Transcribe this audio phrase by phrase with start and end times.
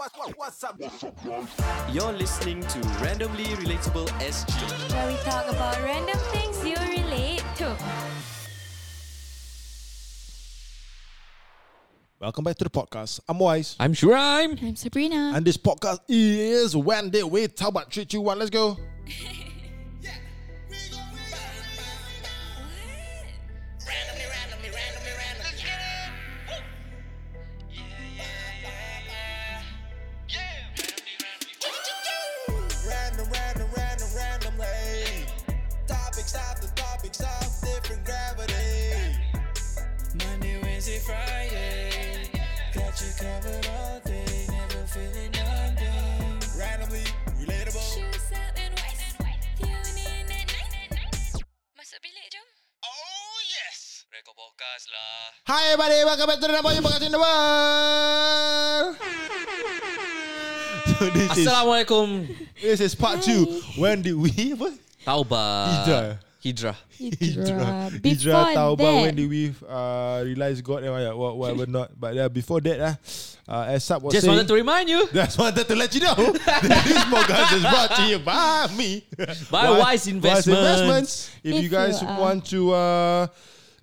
[0.00, 0.80] What's up?
[1.92, 4.94] You're listening to Randomly Relatable SG.
[4.94, 7.76] where we talk about random things you relate to.
[12.18, 13.20] Welcome back to the podcast.
[13.28, 13.76] I'm Wise.
[13.78, 14.62] I'm Shuraim.
[14.62, 15.32] I'm Sabrina.
[15.36, 18.38] And this podcast is When Did We Talk About 3, 2, 1.
[18.38, 18.78] Let's go.
[57.10, 58.96] In the world.
[61.00, 62.28] So this is, Assalamualaikum.
[62.60, 63.46] this is part two.
[63.80, 64.52] When did we...
[64.52, 64.74] What?
[65.06, 65.72] Taubat.
[65.80, 66.18] Hijrah.
[66.44, 66.76] Hijrah.
[67.00, 67.88] Hijrah.
[68.02, 71.88] Before Hijrah Taubat that, when did we uh, realize God and what- what- whatever not.
[71.98, 72.94] But uh, before that, uh,
[73.48, 75.08] uh, as Sab was Just saying, wanted to remind you.
[75.14, 79.04] Just wanted to let you know that this podcast is brought to you by me.
[79.50, 81.30] By Wise Wise Investments.
[81.42, 83.26] If, If you guys you are- want to, uh,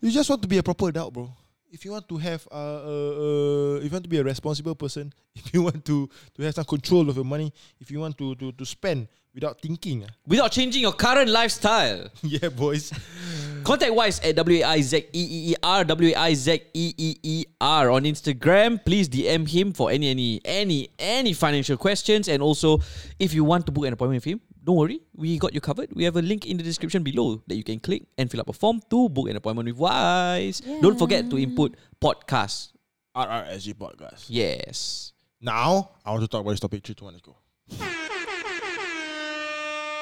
[0.02, 1.32] you just want to be a proper adult, bro.
[1.78, 5.14] If you want to have, uh, uh, if you want to be a responsible person,
[5.36, 8.34] if you want to to have some control of your money, if you want to
[8.34, 12.10] to to spend without thinking, uh, Without changing your current lifestyle.
[12.24, 12.92] yeah, boys.
[13.64, 16.50] Contact Wise at W A I Z E E E R W A I Z
[16.74, 18.84] E E E R on Instagram.
[18.84, 22.82] Please DM him for any any any any financial questions and also
[23.20, 25.88] if you want to book an appointment with him, don't worry, we got you covered.
[25.96, 28.52] We have a link in the description below that you can click and fill up
[28.52, 30.60] a form to book an appointment with Wise.
[30.60, 32.76] Don't forget to input podcast.
[33.16, 34.28] RRSG podcast.
[34.28, 35.14] Yes.
[35.40, 36.84] Now I want to talk about this topic.
[36.84, 37.40] Three, two, one, let's go.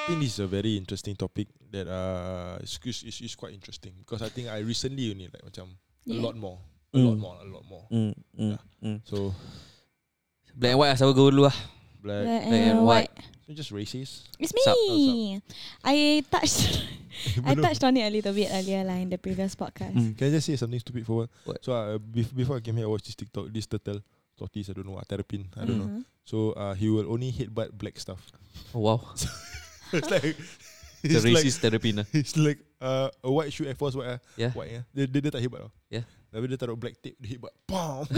[0.06, 3.54] I think this is a very interesting topic that uh is, is, is, is quite
[3.54, 5.78] interesting because I think I recently only like macam
[6.10, 6.58] a lot more,
[6.94, 7.06] a Mm.
[7.10, 7.86] lot more, a lot more.
[7.92, 8.62] Mm, mm, Yeah.
[8.86, 8.98] mm.
[9.06, 9.34] So
[10.56, 11.58] Black and white, saya go dulu lah.
[12.00, 13.12] black, Black Black and and white.
[13.46, 14.26] So just racist.
[14.42, 15.42] It's Sup, me.
[15.84, 16.82] I touched.
[17.46, 19.94] I touched on it a little bit earlier, like in the previous podcast.
[19.94, 20.18] Mm.
[20.18, 21.64] Can I just say something stupid for What?
[21.64, 24.02] So uh, bef- before I came here, I watched this TikTok, this turtle,
[24.38, 25.92] tortoise, I don't know, what, terrapin, I don't know.
[26.02, 26.06] Mhm.
[26.26, 28.20] So uh, he will only hit but black stuff.
[28.74, 29.02] Oh, wow.
[29.94, 30.36] it's like
[31.06, 32.04] The it's like racist therapy nah.
[32.18, 34.20] it's like uh, a white shoe Air Force white ah.
[34.34, 34.50] Yeah.
[34.58, 34.82] White ya.
[34.90, 35.72] Dia, dia, dia tak hebat tau.
[35.94, 36.06] Yeah.
[36.34, 37.54] Tapi dia taruh black tape, dia hebat.
[37.70, 38.10] Pam,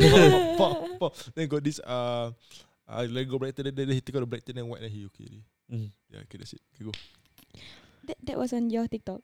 [0.56, 1.12] pam, pam.
[1.36, 2.32] Then got this uh,
[2.90, 4.82] uh like go black tape, then, then he take out the black tape, then white,
[4.82, 5.24] then he okay.
[5.26, 5.44] already.
[5.72, 5.92] Mm.
[6.12, 6.62] Yeah, okay, that's it.
[6.76, 6.92] Okay, go.
[8.08, 9.22] That, that was on your TikTok.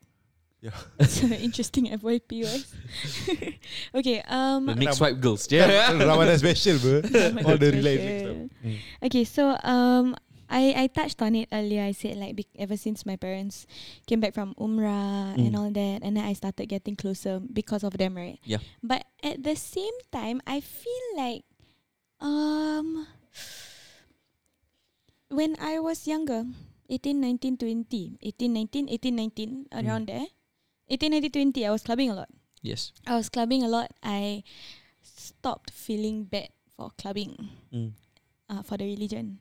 [0.60, 0.72] Yeah.
[1.08, 2.72] so interesting FYP was.
[3.96, 5.48] okay, um The next Ram- swipe girls.
[5.52, 5.92] Yeah.
[6.08, 6.96] Ramadan special, bro.
[7.48, 7.72] All the Special.
[7.84, 8.38] related stuff.
[8.64, 8.78] Mm.
[9.08, 10.16] Okay, so um,
[10.48, 11.84] I I touched on it earlier.
[11.84, 13.68] I said like bec- ever since my parents
[14.08, 15.60] came back from Umrah and Mm.
[15.60, 18.40] all that, and then I started getting closer because of them, right?
[18.48, 18.64] Yeah.
[18.84, 21.44] But at the same time, I feel like
[22.24, 23.04] um,
[25.30, 26.46] when I was younger,
[26.90, 30.26] 18, 19, 20, 18, 19, 18, 19, around there,
[30.90, 32.30] 18, 19, 20, I was clubbing a lot.
[32.62, 32.92] Yes.
[33.08, 33.92] I was clubbing a lot.
[34.04, 34.44] I
[35.02, 37.92] stopped feeling bad for clubbing Mm.
[38.50, 39.40] uh, for the religion.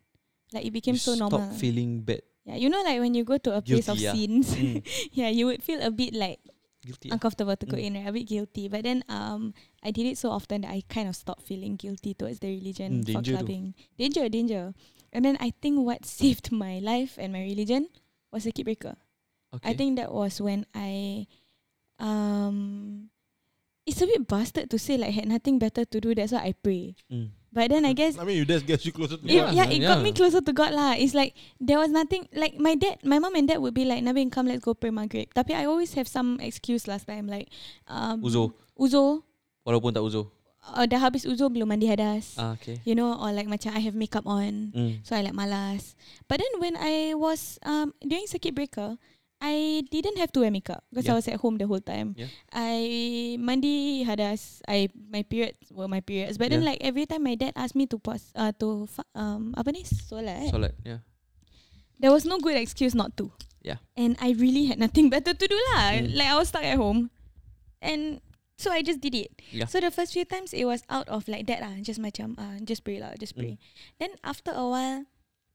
[0.53, 1.41] Like it became You so normal.
[1.49, 2.23] Stop feeling bad.
[2.45, 4.13] yeah, you know, like when you go to a place of yeah.
[4.13, 4.83] sins, Mm.
[5.13, 6.41] yeah, you would feel a bit like
[6.85, 7.11] Guilty.
[7.11, 7.15] ah.
[7.15, 7.85] uncomfortable to go Mm.
[7.85, 8.09] in, right?
[8.09, 8.69] A bit guilty.
[8.69, 12.15] But then um, I did it so often that I kind of stopped feeling guilty
[12.15, 13.75] towards the religion Mm, for clubbing.
[13.99, 14.75] Danger, danger.
[15.13, 17.89] And then I think what saved my life and my religion
[18.33, 18.97] was circuit breaker.
[19.55, 19.71] Okay.
[19.71, 21.27] I think that was when I
[22.01, 23.11] um
[23.87, 26.53] it's a bit bastard to say like had nothing better to do, that's why I
[26.53, 26.95] pray.
[27.11, 27.31] Mm.
[27.53, 29.53] But then I guess I mean, you just get you closer to it, God.
[29.53, 30.03] yeah, it got Yeah.
[30.03, 30.97] me closer to God lah.
[30.97, 34.01] It's like there was nothing like my dad, my mom and dad would be like,
[34.01, 35.29] Nabi, come let's go pray maghrib.
[35.37, 37.53] Tapi I always have some excuse last time like
[37.93, 38.57] um, Uzo.
[38.73, 39.21] uzo,
[39.69, 40.33] Walaupun tak uzo.
[40.65, 42.41] uh, dah habis uzo belum mandi hadas.
[42.41, 42.81] Ah, okay.
[42.89, 45.05] You know, or like macam I have makeup on, Mm.
[45.05, 45.93] so I like malas.
[46.33, 48.97] But then when I was um during circuit breaker,
[49.43, 51.19] I didn't have to wear makeup because Yeah.
[51.19, 52.15] I was at home the whole time.
[52.15, 52.31] Yeah.
[52.55, 54.63] I mandi hadas.
[54.71, 56.39] I my periods were my periods.
[56.39, 58.87] But then like every time my dad asked me to pause uh, to
[59.19, 60.47] um apa ni solat.
[60.55, 60.79] Solat.
[60.87, 61.03] Yeah.
[62.03, 63.31] there was no good excuse not to.
[63.63, 63.79] Yeah.
[63.95, 66.03] And I really had nothing better to do lah.
[66.03, 66.19] Mm.
[66.19, 67.11] Like I was stuck at home.
[67.83, 68.19] And
[68.59, 69.31] so I just did it.
[69.55, 69.67] Yeah.
[69.67, 71.79] So the first few times it was out of like that lah.
[71.83, 73.55] Just macam uh, just pray lah, just pray.
[73.55, 73.59] Mm.
[74.03, 75.07] Then after a while,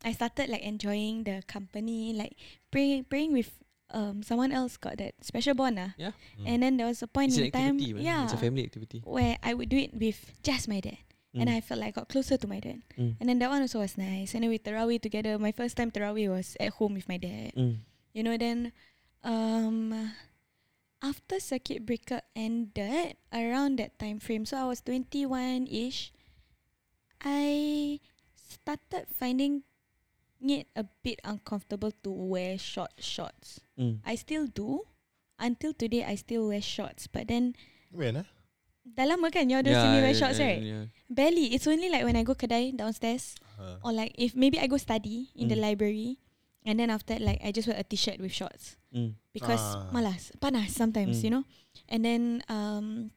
[0.07, 2.39] I started like enjoying the company, like
[2.71, 3.51] pray, praying with
[3.91, 5.91] um someone else got that special bond lah.
[5.97, 6.11] Yeah.
[6.39, 6.45] Mm.
[6.47, 8.03] And then there was a point It's in time, activity, man.
[8.03, 8.99] yeah, It's a family activity.
[9.05, 10.99] where I would do it with just my dad.
[11.37, 11.55] and Mm.
[11.55, 12.81] I felt like I got closer to my dad.
[12.97, 13.15] Mm.
[13.21, 14.33] And then that one also was nice.
[14.33, 15.37] And then we tarawih together.
[15.37, 17.53] My first time tarawih was at home with my dad.
[17.53, 17.85] Mm.
[18.17, 18.73] You know, then
[19.21, 19.93] um
[21.03, 26.09] after circuit breaker ended around that time frame, so I was twenty one ish.
[27.21, 27.99] I
[28.33, 29.63] started finding
[30.41, 33.59] it a bit uncomfortable to wear short shorts.
[33.77, 33.99] Mm.
[34.05, 34.85] I still do.
[35.37, 37.05] Until today I still wear shorts.
[37.05, 37.53] But then
[37.93, 38.27] When ah?
[38.87, 40.63] dah lama kan you all don't see me wear shorts, right?
[40.63, 40.85] yeah.
[41.11, 41.53] Barely.
[41.53, 44.77] It's only like when I go kedai downstairs Uh, or like if maybe I go
[44.77, 45.65] study in the Mm.
[45.65, 46.21] library
[46.65, 49.17] and then after that, like I just wear a t-shirt with shorts Mm.
[49.33, 49.89] because Ah.
[49.93, 51.23] malas panas sometimes Mm.
[51.25, 51.43] you know
[51.89, 53.11] and then um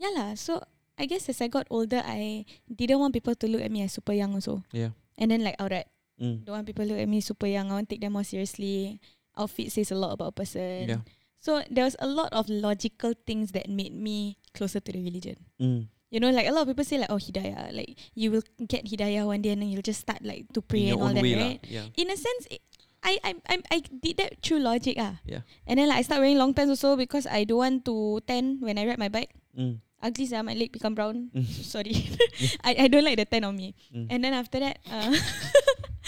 [0.00, 0.60] yeah lah so
[0.96, 3.92] I guess as I got older I didn't want people to look at me as
[3.96, 4.92] super young also Yeah.
[5.20, 5.88] and then like alright
[6.22, 6.46] Mm.
[6.46, 9.02] don't want people look at me super young I want to take them more seriously
[9.34, 11.02] outfit says a lot about a person Yeah.
[11.42, 15.34] so there was a lot of logical things that made me closer to the religion
[15.58, 15.90] Mm.
[16.12, 18.84] you know, like a lot of people say like, oh hidayah, like you will get
[18.84, 21.34] hidayah one day and then you'll just start like to pray and all that, way
[21.34, 21.58] right?
[21.64, 21.72] lah.
[21.72, 21.86] Yeah.
[21.96, 22.60] In a sense, it,
[23.02, 25.18] I, I I I did that through logic ah.
[25.24, 25.40] Yeah.
[25.66, 28.60] And then like I start wearing long pants also because I don't want to tan
[28.60, 29.32] when I ride my bike.
[29.56, 29.80] Mm.
[30.04, 31.32] Ugly sia, my leg become brown.
[31.32, 31.48] Mm.
[31.72, 31.96] Sorry,
[32.68, 33.72] I I don't like the tan on me.
[33.90, 34.06] Mm.
[34.12, 35.16] And then after that, uh,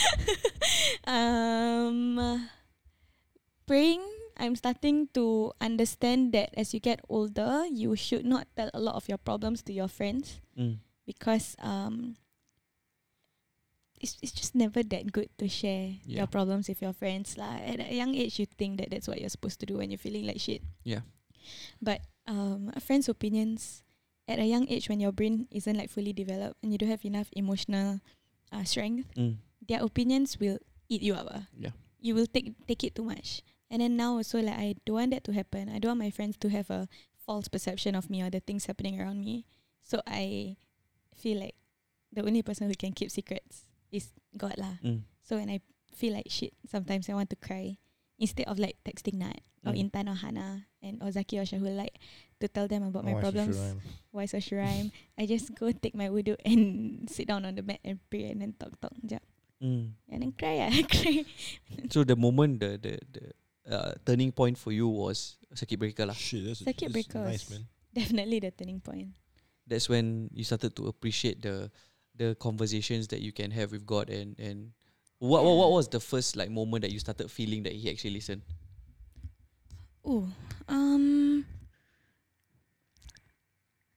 [1.07, 2.49] um,
[3.67, 4.03] praying.
[4.37, 8.97] I'm starting to understand that as you get older, you should not tell a lot
[8.97, 10.79] of your problems to your friends Mm.
[11.07, 12.15] because um
[14.03, 16.23] it's it's just never that good to share Yeah.
[16.23, 17.63] your problems with your friends lah.
[17.63, 20.03] At a young age, you think that that's what you're supposed to do when you're
[20.03, 20.63] feeling like shit.
[20.83, 21.07] Yeah.
[21.81, 23.83] But um, a friend's opinions
[24.27, 27.05] at a young age when your brain isn't like fully developed and you don't have
[27.07, 28.01] enough emotional
[28.51, 29.39] uh, strength, Mm.
[29.69, 30.59] Their opinions will
[30.89, 31.29] eat you up.
[31.31, 31.45] ah.
[31.57, 31.73] Yeah.
[32.01, 33.43] You will take take it too much.
[33.71, 35.69] And then now also like I don't want that to happen.
[35.73, 36.87] I don't want my friends to have a
[37.25, 39.49] false perception of me or the things happening around me.
[39.83, 40.57] So I
[41.17, 41.57] feel like
[42.13, 44.79] the only person who can keep secrets is God lah.
[44.85, 45.09] Mm.
[45.25, 45.61] So when I
[45.97, 47.81] feel like shit, sometimes I want to cry.
[48.15, 49.91] Instead of like texting Nat or Mm.
[49.91, 51.99] Intan or Hana and or Zaki or Shahul like
[52.39, 53.59] to tell them about my oh, should problems.
[54.15, 54.93] Why so rhyme?
[55.19, 58.39] I just go take my wudu and sit down on the mat and pray and
[58.39, 59.25] then talk talk jap.
[59.63, 59.95] Mm.
[60.11, 61.25] And then cry ah cry.
[61.91, 63.25] So the moment the the the
[63.65, 66.15] uh, turning point for you was circuit breaker lah.
[66.17, 67.65] Shit, that's, Circuit that's breaker nice, man.
[67.95, 69.15] Definitely the turning point.
[69.65, 71.71] That's when you started to appreciate the
[72.15, 74.75] the conversations that you can have with God and and
[75.19, 78.19] what what, what was the first like moment that you started feeling that He actually
[78.19, 78.43] listened?
[80.05, 80.29] Oh,
[80.69, 81.47] um,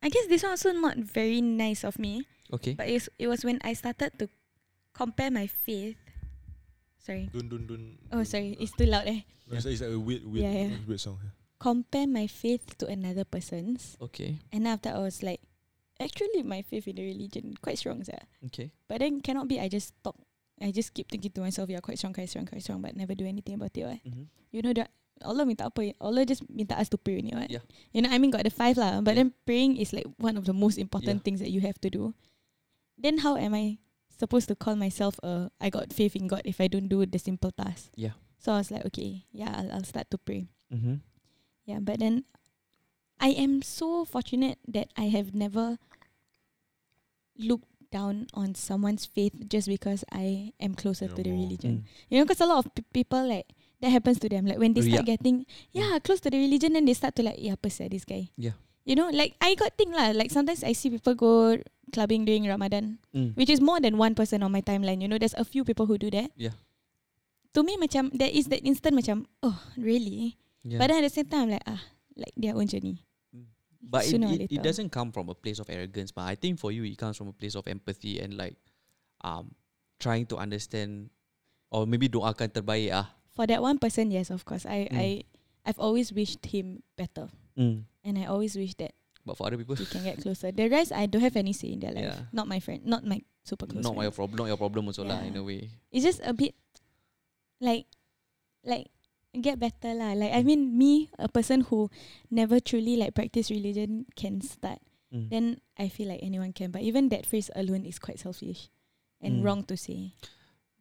[0.02, 2.24] I guess this one also not very nice of me,
[2.54, 2.80] Okay.
[2.80, 4.30] but it's, it was when I started to
[4.98, 5.96] compare my faith.
[6.98, 7.30] Sorry.
[7.32, 8.58] Dun, dun, dun, Oh, sorry.
[8.60, 9.22] It's too loud eh.
[9.48, 10.78] No, It's, it's like a weird, weird, Yeah, yeah.
[10.84, 11.20] weird song.
[11.62, 13.96] Compare my faith to another person's.
[14.02, 14.36] Okay.
[14.52, 15.40] And after I was like,
[16.02, 18.20] actually my faith in the religion quite strong, sir.
[18.52, 18.70] Okay.
[18.90, 20.18] But then cannot be I just talk.
[20.62, 23.14] I just keep thinking to myself, yeah, quite strong, quite strong, quite strong, but never
[23.16, 23.86] do anything about it.
[23.86, 24.02] Right?
[24.04, 24.26] Mm-hmm.
[24.52, 24.90] You know that
[25.24, 25.94] Allah minta apa?
[26.02, 27.50] Allah just minta us to pray only, right?
[27.50, 27.64] Yeah.
[27.94, 29.26] You know, I mean got the five lah, but Yeah.
[29.26, 31.26] then praying is like one of the most important Yeah.
[31.26, 32.14] things that you have to do.
[32.98, 33.78] Then how am I
[34.18, 37.20] supposed to call myself a I got faith in God if I don't do the
[37.20, 37.90] simple task?
[37.96, 38.18] Yeah.
[38.40, 40.48] So I was like, okay, yeah, I'll, I'll start to pray.
[40.74, 41.02] Mm-hmm.
[41.66, 42.26] Yeah, but then
[43.20, 45.78] I am so fortunate that I have never
[47.38, 51.74] looked down on someone's faith just because I am closer Yeah, to the religion.
[51.86, 51.90] Mm.
[52.10, 53.48] You know, because a lot of p- people like
[53.82, 54.46] that happens to them.
[54.46, 55.18] Like when they start Riak.
[55.18, 58.06] getting yeah close to the religion, then they start to like yeah, apa sia this
[58.06, 58.30] guy.
[58.38, 58.58] Yeah.
[58.88, 60.16] You know, like I got thing lah.
[60.16, 61.60] Like sometimes I see people go
[61.92, 63.36] clubbing during Ramadan, Mm.
[63.36, 65.04] which is more than one person on my timeline.
[65.04, 66.32] You know, there's a few people who do that.
[66.40, 66.56] Yeah.
[67.52, 70.40] To me, macam there is that instant macam oh really.
[70.64, 70.80] Yeah.
[70.80, 71.84] But then at the same time, I'm like ah
[72.16, 73.04] like their own journey.
[73.88, 76.72] But it, it, it doesn't come from a place of arrogance, but I think for
[76.76, 78.56] you it comes from a place of empathy and like
[79.24, 79.52] um
[80.00, 81.12] trying to understand
[81.72, 83.12] or maybe doakan terbaik ah.
[83.36, 84.64] For that one person, yes, of course.
[84.64, 84.96] I Mm.
[84.96, 85.08] I
[85.68, 87.28] I've always wished him better,
[87.60, 87.84] Mm.
[88.08, 88.96] And I always wish that
[89.28, 90.56] But for other people he can get closer.
[90.56, 92.08] The rest, I don't have any say in their life.
[92.16, 92.32] Yeah.
[92.32, 93.84] Not my friend, not my super close.
[93.84, 94.08] not friend.
[94.08, 95.68] your problem not your problem also lah in a way.
[95.92, 96.56] It's just a bit
[97.60, 97.86] like
[98.64, 98.88] like
[99.36, 100.16] get better lah.
[100.16, 101.92] Like I mean, me, a person who
[102.32, 104.80] never truly like practice religion can start.
[105.14, 105.28] Mm.
[105.30, 105.46] Then
[105.76, 106.72] I feel like anyone can.
[106.72, 108.72] But even that phrase alone is quite selfish
[109.20, 109.44] and Mm.
[109.44, 110.16] wrong to say.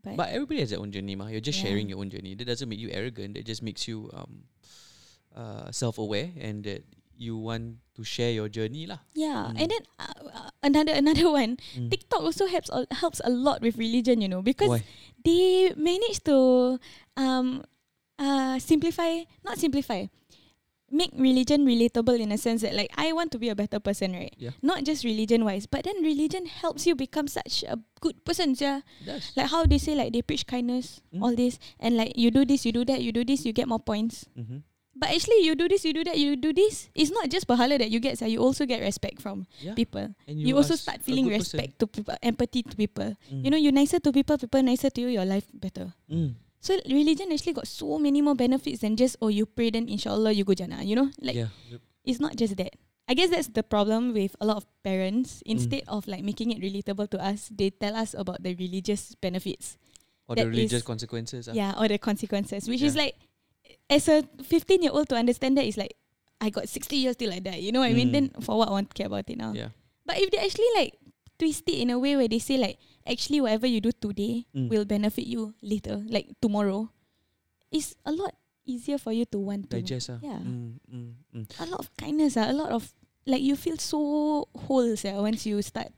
[0.07, 1.27] But, But everybody has their own journey, ma.
[1.27, 1.75] You're just Yeah.
[1.75, 2.39] sharing your own journey.
[2.39, 3.35] That doesn't make you arrogant.
[3.35, 4.47] That just makes you um,
[5.35, 9.01] uh, self-aware and that you want to share your journey, lah.
[9.17, 9.57] yeah, Mm.
[9.61, 11.57] and then uh, uh, another another one.
[11.75, 11.89] Mm.
[11.91, 14.85] TikTok also helps a- helps a lot with religion, you know, because Why?
[15.25, 16.77] they manage to
[17.17, 17.65] um
[18.21, 20.09] uh simplify not simplify
[20.87, 24.15] make religion relatable in a sense that like I want to be a better person,
[24.15, 24.31] right?
[24.39, 24.55] Yeah.
[24.63, 28.87] Not just religion wise, but then religion helps you become such a good person, yeah.
[29.03, 29.33] Yes.
[29.35, 31.23] Like how they say like they preach kindness, Mm.
[31.27, 33.67] all this, and like you do this, you do that, you do this, you get
[33.67, 34.31] more points.
[34.39, 34.63] Mm-hmm.
[34.97, 36.89] But actually, you do this, you do that, you do this.
[36.97, 39.77] It's not just pahala that you get, so you also get respect from Yeah.
[39.77, 40.09] people.
[40.27, 41.61] And You, also start feeling good person.
[41.61, 43.13] respect to people, empathy to people.
[43.29, 43.45] Mm.
[43.45, 45.93] You know, you're nicer to people, people nicer to you, your life better.
[46.09, 46.41] Mm.
[46.65, 50.33] So religion actually got so many more benefits than just oh you pray then inshallah
[50.33, 50.83] you go jannah.
[50.83, 51.53] You know, like yeah.
[52.03, 52.73] it's not just that.
[53.07, 55.45] I guess that's the problem with a lot of parents.
[55.47, 55.53] Mm.
[55.61, 59.77] Instead of like making it relatable to us, they tell us about the religious benefits.
[60.27, 61.47] Or the religious is- consequences.
[61.47, 61.55] ah.
[61.55, 63.15] Yeah, or the consequences, which is like
[63.91, 65.97] as a 15 year old to understand that is like
[66.41, 67.57] I got 60 years till I die.
[67.65, 68.09] You know what I mean?
[68.09, 68.13] Mm.
[68.13, 69.53] Then for what I want to care about it now?
[69.57, 69.71] Yeah.
[70.05, 70.93] But if they actually like
[71.39, 74.69] twist it in a way where they say like actually whatever you do today Mm.
[74.69, 76.91] will benefit you later, like tomorrow,
[77.73, 78.35] it's a lot
[78.67, 80.11] easier for you to want to Digest.
[80.11, 80.19] ah.
[80.23, 80.43] Yeah.
[80.43, 81.47] Mm, mm, mm.
[81.61, 82.93] a lot of kindness, ah, a lot of
[83.27, 85.89] like you feel so whole yeah, once you start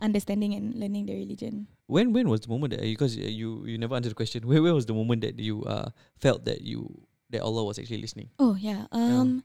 [0.00, 1.66] understanding and learning the religion.
[1.86, 4.46] When when was the moment that because uh, you you never answered the question.
[4.48, 6.86] Where where was the moment that you uh felt that you
[7.30, 8.28] that Allah was actually listening?
[8.38, 8.86] Oh yeah.
[8.92, 9.42] Um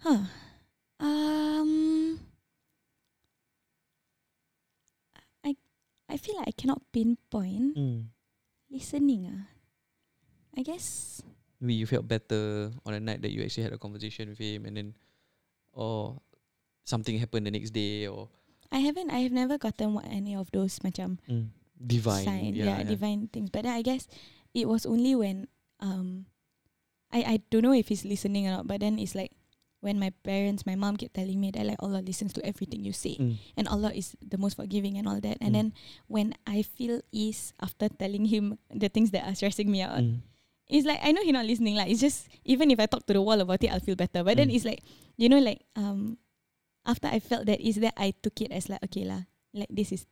[0.00, 0.24] huh.
[1.00, 2.20] Um
[5.44, 5.56] I
[6.08, 8.12] I feel like I cannot pinpoint Mm.
[8.70, 9.48] listening ah.
[10.56, 11.20] I guess
[11.62, 14.66] Maybe you felt better on a night that you actually had a conversation with him,
[14.66, 14.88] and then,
[15.70, 16.18] or
[16.82, 18.26] something happened the next day, or
[18.74, 21.22] I haven't I have never gotten what any of those macam
[21.78, 22.26] divine.
[22.26, 23.54] sign, yeah, yeah, divine things.
[23.54, 24.10] But then I guess
[24.58, 25.46] it was only when
[25.78, 26.26] um
[27.12, 29.32] I I don't know if he's listening or not, but then it's like
[29.82, 32.94] when my parents, my mom kept telling me that like Allah listens to everything you
[32.94, 33.34] say Mm.
[33.58, 35.38] and Allah is the most forgiving and all that.
[35.42, 35.56] And Mm.
[35.58, 35.66] then
[36.06, 40.22] when I feel ease after telling him the things that are stressing me out, Mm.
[40.70, 41.74] it's like I know he's not listening.
[41.76, 44.22] Like it's just even if I talk to the wall about it, I'll feel better.
[44.22, 44.54] But then Mm.
[44.54, 44.80] it's like
[45.18, 46.16] you know, like um
[46.86, 49.90] after I felt that is that I took it as like okay lah, like this
[49.92, 50.06] is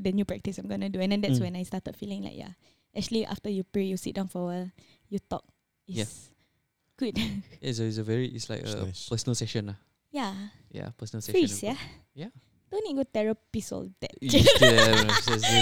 [0.00, 0.98] the new practice I'm gonna do.
[1.04, 1.52] And then that's Mm.
[1.52, 2.56] when I started feeling like yeah,
[2.96, 4.70] actually after you pray, you sit down for a while,
[5.12, 5.44] you talk.
[5.86, 6.04] Yeah.
[6.96, 7.18] Good.
[7.60, 9.08] It's a, it's a very it's like It's a nice.
[9.08, 9.78] personal session lah.
[10.12, 10.34] yeah,
[10.70, 11.74] Yeah, personal free session.
[12.14, 12.28] yeah.
[12.28, 12.32] Yeah.
[12.70, 14.10] Don't need go therapy all that.
[14.20, 14.30] You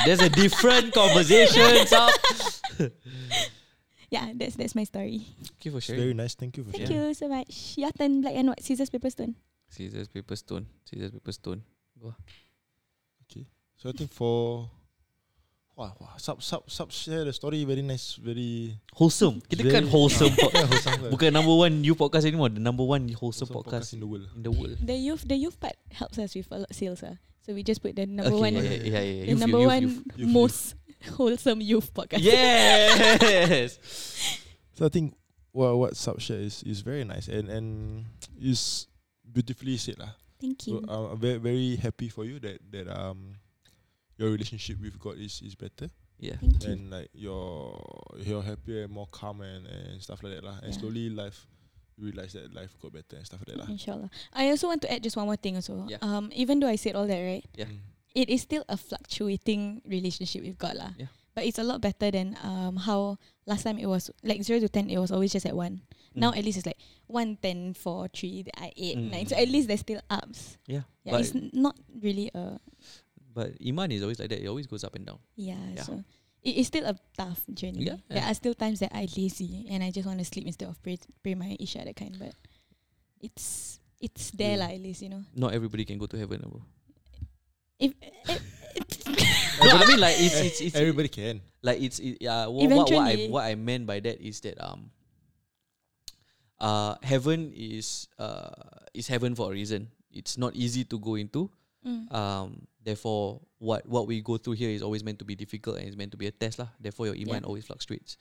[0.07, 1.87] there's, a- different conversation.
[1.87, 2.00] So.
[4.11, 5.25] yeah, that's that's my story.
[5.45, 6.00] Thank you for It's sharing.
[6.02, 6.35] very nice.
[6.35, 7.00] Thank you for Thank sharing.
[7.00, 7.52] Thank you so much.
[7.76, 9.35] Your turn, black and white, scissors, paper, stone.
[9.69, 10.67] Scissors, paper, stone.
[10.85, 11.61] Scissors, paper, stone.
[13.29, 13.47] Okay.
[13.76, 14.69] So I think for
[15.73, 19.41] Wah, wah, sub sub sub share the story very nice, very Wholesome.
[19.49, 20.29] Kita kan very- wholesome.
[20.37, 21.09] po- Yeah, wholesome.
[21.09, 22.52] Bukan number one you podcast anymore.
[22.52, 24.29] The number one wholesome, Wholesome podcast, in the world.
[24.37, 24.76] in the world.
[24.85, 27.00] The youth, the youth part helps us with a lot sales.
[27.00, 27.17] Uh.
[27.49, 29.25] So we just put the number okay, one, yeah, yeah, yeah, yeah.
[29.25, 29.99] the Youth, number youth, one youth.
[30.21, 30.29] youth.
[30.31, 30.61] most
[31.17, 32.21] wholesome youth podcast.
[32.21, 33.81] Yes.
[34.76, 35.17] So I think
[35.52, 37.69] what what sub share is is very nice and and
[38.41, 38.88] is
[39.25, 40.17] beautifully said lah.
[40.41, 40.88] Thank So you.
[40.88, 43.37] I'm very very happy for you that that um
[44.19, 45.88] your relationship with God is is better
[46.19, 46.37] yeah.
[46.38, 46.73] Thank you.
[46.73, 47.75] and like you're
[48.23, 50.59] you're happier and more calm and, and stuff like that lah.
[50.62, 50.78] And Yeah.
[50.78, 51.47] slowly life
[51.99, 53.69] you realize that life got better and stuff like that lah.
[53.69, 54.09] Inshallah.
[54.33, 55.85] I also want to add just one more thing also.
[55.90, 55.99] Yeah.
[56.00, 57.45] Um, even though I said all that, right?
[57.59, 57.66] Yeah.
[57.66, 57.81] Mm.
[58.14, 60.92] It is still a fluctuating relationship with God lah.
[60.97, 61.11] Yeah.
[61.35, 63.16] But it's a lot better than um how
[63.49, 64.90] last time it was like zero to ten.
[64.90, 65.83] It was always just at one.
[66.14, 66.38] Now Mm.
[66.38, 66.78] at least it's like
[67.09, 69.11] one, ten, four, three, I eight, Mm.
[69.11, 69.26] nine.
[69.26, 70.61] So at least there's still ups.
[70.69, 70.85] Yeah.
[71.04, 72.61] Yeah, but, it's n- not really a
[73.35, 74.41] but Iman is always like that.
[74.43, 75.19] It always goes up and down.
[75.37, 75.57] yeah.
[75.75, 75.83] Yeah.
[75.83, 76.05] So
[76.43, 77.85] it is still a tough journey.
[77.87, 78.31] Yeah, There yeah.
[78.31, 80.99] are still times that I lazy and I just want to sleep instead of pray
[81.23, 82.17] pray my isha that kind.
[82.19, 82.35] But
[83.23, 84.67] it's it's there Yeah.
[84.67, 85.23] lah at least you know.
[85.35, 86.62] Not everybody can go to heaven, bro.
[87.79, 87.95] If
[89.62, 91.43] no, I mean like it's it's, it's Everybody can.
[91.62, 93.31] like it's it, uh, what, what, what I Eventually.
[93.31, 94.91] what I meant by that is that um
[96.62, 98.51] uh heaven is uh
[98.95, 99.89] is heaven for a reason.
[100.11, 101.51] It's not easy to go into.
[101.87, 102.12] Mm.
[102.15, 105.87] Um therefore what what we go through here is always meant to be difficult and
[105.87, 106.69] it's meant to be a test lah.
[106.81, 107.49] Therefore your iman Yeah.
[107.49, 108.17] always fluctuates.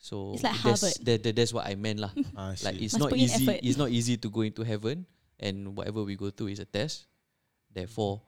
[0.00, 0.96] So It's like that's, Harvard.
[1.04, 2.12] that, that, that's what I meant lah.
[2.36, 3.60] I like it's Must not easy effort.
[3.62, 5.04] it's not easy to go into heaven
[5.40, 7.04] and whatever we go through is a test.
[7.72, 8.20] Therefore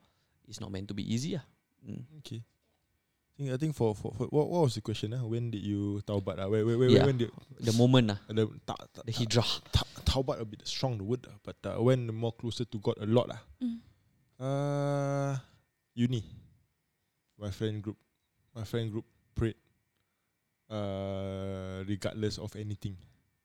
[0.47, 1.45] it's not meant to be easy ah.
[1.85, 2.05] Mm.
[2.21, 2.41] okay.
[3.33, 5.13] I think, I think for, for, for what, what was the question?
[5.13, 5.25] Uh?
[5.25, 6.37] When did you taubat?
[6.37, 6.49] Uh?
[6.53, 7.05] Where, where, where, Yeah.
[7.09, 8.19] when did The moment lah.
[8.29, 9.49] the, ta, ta, The hijrah.
[9.73, 12.93] ta, taubat a bit strong the word, uh, but uh, when more closer to God
[13.01, 13.33] a lot.
[13.33, 13.41] Uh.
[13.65, 13.79] Mm.
[14.39, 15.37] Uh,
[15.95, 16.23] uni.
[17.37, 17.97] My friend group.
[18.55, 19.57] My friend group prayed.
[20.69, 22.97] Uh, regardless of anything,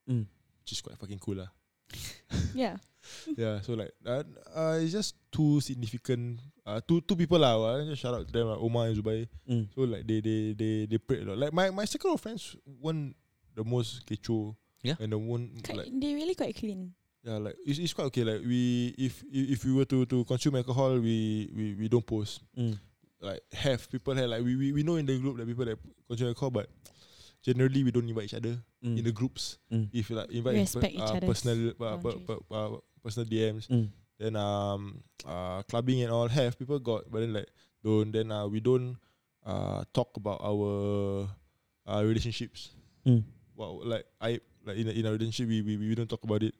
[0.08, 0.24] Mm.
[0.64, 1.50] which is quite fucking cool lah.
[2.56, 2.76] yeah.
[3.40, 4.24] yeah, so like uh,
[4.56, 7.56] uh, it's just two significant uh, two two people lah.
[7.60, 9.28] Uh, just shout out to them, uh, Omar and Zubair.
[9.48, 9.68] Mm.
[9.76, 11.38] So like they they they they prayed a lot.
[11.40, 13.12] Like my my circle of friends weren't
[13.52, 14.94] the most kecoh Yeah.
[15.00, 16.94] And the Quite, like they really quite clean.
[17.24, 18.24] Yeah, like it's, it's quite okay.
[18.24, 22.40] Like we if if we were to to consume alcohol, we we, we don't post.
[22.56, 22.78] Mm.
[23.20, 25.78] Like have people have like we, we we know in the group that people that
[26.06, 26.70] consume alcohol, but
[27.42, 28.98] generally we don't invite each other Mm.
[28.98, 29.58] in the groups.
[29.74, 29.90] Mm.
[29.92, 32.26] If like invite Respect each uh, other's personal uh, per, boundaries.
[32.30, 33.88] per, uh, personal DMs, Mm.
[34.22, 37.50] then um uh clubbing and all have people got, but then like
[37.82, 38.94] don't then uh we don't
[39.44, 41.26] uh talk about our
[41.90, 42.70] uh relationships.
[43.02, 43.24] Mm.
[43.58, 46.46] Well, like I like in a, in a relationship we, we we don't talk about
[46.46, 46.54] it.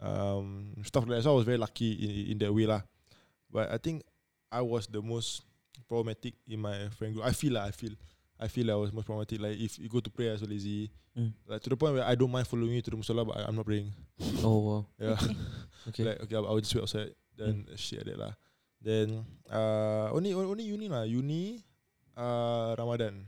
[0.00, 1.22] Um, stuff like that.
[1.22, 2.82] So I was very lucky in in that way lah.
[3.52, 4.02] But I think
[4.50, 5.44] I was the most
[5.88, 7.26] problematic in my friend group.
[7.26, 7.68] I feel lah.
[7.68, 7.94] I feel.
[8.40, 9.40] I feel I was most problematic.
[9.40, 10.88] Like if you go to pray, I was so lazy.
[11.12, 11.36] Mm.
[11.44, 13.44] Like to the point where I don't mind following you to the musala, but I,
[13.44, 13.92] I'm not praying.
[14.40, 14.82] Oh wow.
[14.96, 15.20] Yeah.
[15.20, 15.36] Okay.
[15.88, 16.04] Okay.
[16.04, 17.12] like okay, I, would just wait outside.
[17.36, 18.32] Then shit like that lah.
[18.80, 21.04] Then uh only only uni lah.
[21.04, 21.60] Uni
[22.16, 23.24] uh Ramadan.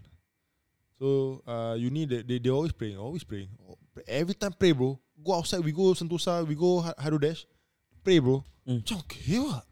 [1.00, 3.48] So uh uni they they, they always praying, always praying.
[3.68, 3.76] Oh,
[4.08, 4.96] Every time pray bro.
[5.22, 7.46] Go outside, we go Sentosa, we go Ha- Harudesh.
[8.02, 8.42] Pray bro.
[8.66, 8.82] Mm.
[8.82, 9.64] Macam okay what?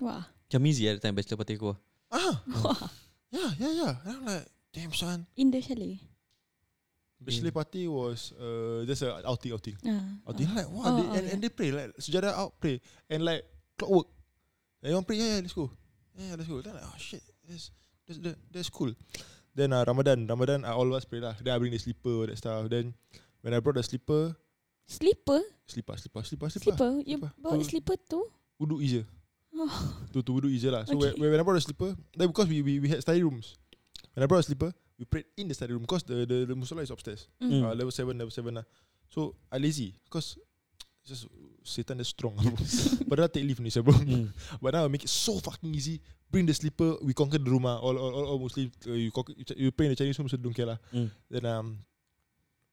[0.00, 0.22] Wah.
[0.46, 1.74] Macam easy at the time bachelor party aku.
[2.10, 2.86] Ah, Wah.
[3.34, 3.92] yeah, yeah, yeah.
[4.06, 5.26] And I'm like, damn son.
[5.34, 5.98] In the chalet.
[7.18, 9.74] Bachelor party was uh just a outing outing.
[9.82, 10.30] Ah.
[10.30, 12.78] Outing like wow, Oh, they, oh, and, and they pray like sejarah out pray
[13.10, 13.42] and like
[13.74, 14.06] clockwork.
[14.84, 15.66] Everyone pray, yeah, yeah, let's go.
[16.14, 16.62] Yeah, yeah, let's go.
[16.62, 17.74] Then like, oh shit, that's
[18.06, 18.94] that's that, that's cool.
[19.56, 21.34] Then uh, Ramadan, Ramadan I always pray lah.
[21.40, 22.68] Then I bring the slipper, all that stuff.
[22.70, 22.94] Then
[23.40, 24.36] when I brought the slipper,
[24.86, 25.42] Slipper?
[25.66, 26.90] slipper, slipper, slipper, slipper, Slipper?
[27.02, 27.30] You Slipper.
[27.42, 28.22] bawa Tu- slipper tu?
[28.60, 29.04] wudu easier.
[29.52, 29.68] Oh.
[30.14, 30.84] To to wudu easier lah.
[30.86, 31.12] So Okay.
[31.18, 33.58] when, when I brought the slipper, then because we, we we had study rooms.
[34.14, 36.54] When I brought the slipper, we prayed in the study room because the the the
[36.54, 37.26] musala is upstairs.
[37.42, 37.66] Mm.
[37.66, 38.66] Uh, level seven, level seven lah.
[39.10, 40.38] So I lazy because
[41.04, 41.26] just
[41.66, 42.38] Satan is strong.
[43.10, 43.92] but I take leave ni bro.
[43.92, 44.30] Mm.
[44.62, 45.98] But now I make it so fucking easy.
[46.30, 47.78] Bring the slipper, we conquer the room ah.
[47.82, 50.36] All all all, all Muslim, uh, you conquer, you pray in the Chinese room, so
[50.36, 50.78] don't care lah.
[50.94, 51.08] Mm.
[51.30, 51.66] Then um,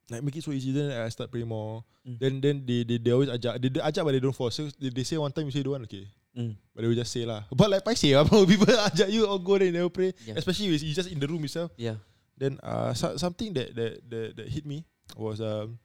[0.10, 0.72] like make it so easy.
[0.72, 1.84] Then I start praying more.
[2.08, 2.20] Mm.
[2.20, 3.62] Then then they, they they always ajak.
[3.62, 4.56] They, they ajak but they don't force.
[4.56, 6.08] So they, they say one time you say don't want okay.
[6.36, 6.56] Mm.
[6.76, 7.44] But they will just say lah.
[7.54, 10.12] But like I say, bro, people ajak you or go there you never pray.
[10.26, 10.36] Yeah.
[10.36, 11.72] Especially if you just in the room itself.
[11.78, 12.02] Yeah.
[12.38, 14.84] Then uh so, something that, that that that hit me
[15.16, 15.78] was um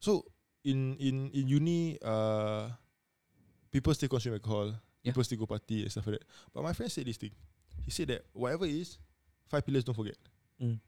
[0.00, 0.24] so
[0.64, 2.72] in in in uni uh
[3.70, 4.72] people still consume alcohol,
[5.04, 5.12] Yeah.
[5.12, 6.26] people still go party and stuff like that.
[6.54, 7.36] But my friend said this thing.
[7.84, 8.96] He said that whatever it is,
[9.46, 10.16] five pillars don't forget.
[10.60, 10.80] Mm.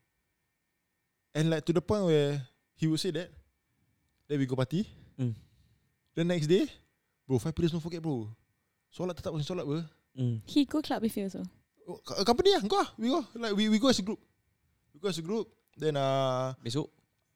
[1.35, 2.43] And like to the point where
[2.75, 3.31] he would say that,
[4.27, 4.87] then we go party.
[5.19, 5.35] Mm.
[6.15, 6.67] The next day,
[7.27, 8.27] bro, five pillars don't forget, bro.
[8.91, 9.83] Solat tetap mesti solat, bro.
[10.19, 10.43] Mm.
[10.47, 11.47] He go club with you also.
[11.87, 12.89] Oh, co- company lah, go lah.
[12.99, 13.23] We go.
[13.39, 14.19] Like we, we go as a group.
[14.91, 15.47] We go as a group.
[15.79, 16.91] Then uh, Besok.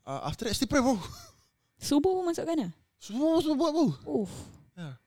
[0.05, 0.99] uh after that still pray, bro.
[1.79, 2.71] Subuh pun masukkan lah?
[2.99, 3.87] Semua semua buat, bro.
[4.11, 4.33] Oof.
[4.75, 4.99] Yeah.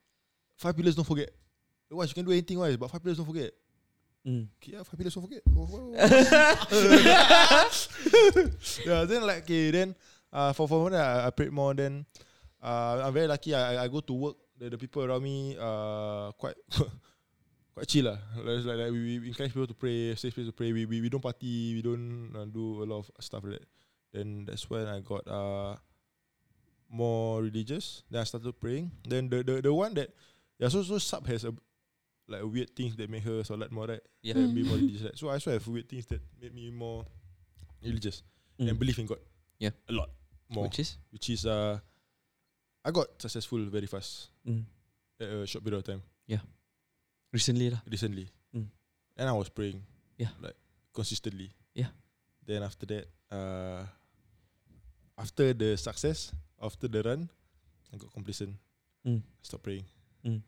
[0.56, 1.28] Five pillars don't forget.
[1.92, 3.52] Otherwise you can do anything wise, but five pillars don't forget.
[4.26, 5.42] Okay, yeah, five pillars don't forget.
[5.56, 5.96] Oh, oh,
[8.86, 9.96] yeah, then like okay, then
[10.34, 11.74] uh for for that I, I prayed more.
[11.74, 12.06] Then
[12.62, 13.56] uh I'm very lucky.
[13.56, 14.36] I- I go to work.
[14.58, 16.58] The, the people around me uh quite
[17.78, 18.18] quite chill lah.
[18.42, 20.74] Like, like, like we, we encourage people to pray, safe place to pray.
[20.74, 21.78] We, we we don't party.
[21.78, 23.68] We don't uh, do a lot of stuff like that.
[24.12, 25.78] Then that's when I got uh
[26.90, 28.04] more religious.
[28.12, 28.92] Then I started praying.
[29.08, 30.10] Then the the, the one that
[30.60, 31.54] yeah, so so sub has a
[32.28, 34.04] like weird things that make her solat more right.
[34.22, 34.36] Yeah.
[34.38, 34.68] And be Mm.
[34.68, 35.02] more religious.
[35.04, 35.18] Right?
[35.18, 37.06] So I also have weird things that made me more
[37.82, 38.24] religious
[38.60, 38.80] and Mm.
[38.80, 39.20] believe in God.
[39.60, 39.72] Yeah.
[39.90, 40.10] a lot
[40.50, 40.64] more.
[40.70, 40.98] Which is?
[41.10, 41.80] Which is uh,
[42.86, 44.64] I got successful very fast Mm.
[45.20, 46.04] at a short period of time
[47.34, 47.84] Recently lah.
[47.86, 48.32] recently.
[48.56, 48.72] Mm.
[49.20, 49.84] And I was praying.
[50.18, 50.32] Yeah.
[50.40, 50.56] Like
[50.96, 51.52] consistently.
[51.76, 51.92] Yeah.
[52.48, 53.84] Then after that, uh,
[55.20, 57.28] after the success, after the run,
[57.92, 58.56] I got complacent.
[59.06, 59.20] Mm.
[59.20, 59.84] I stopped praying.
[60.24, 60.42] Mm.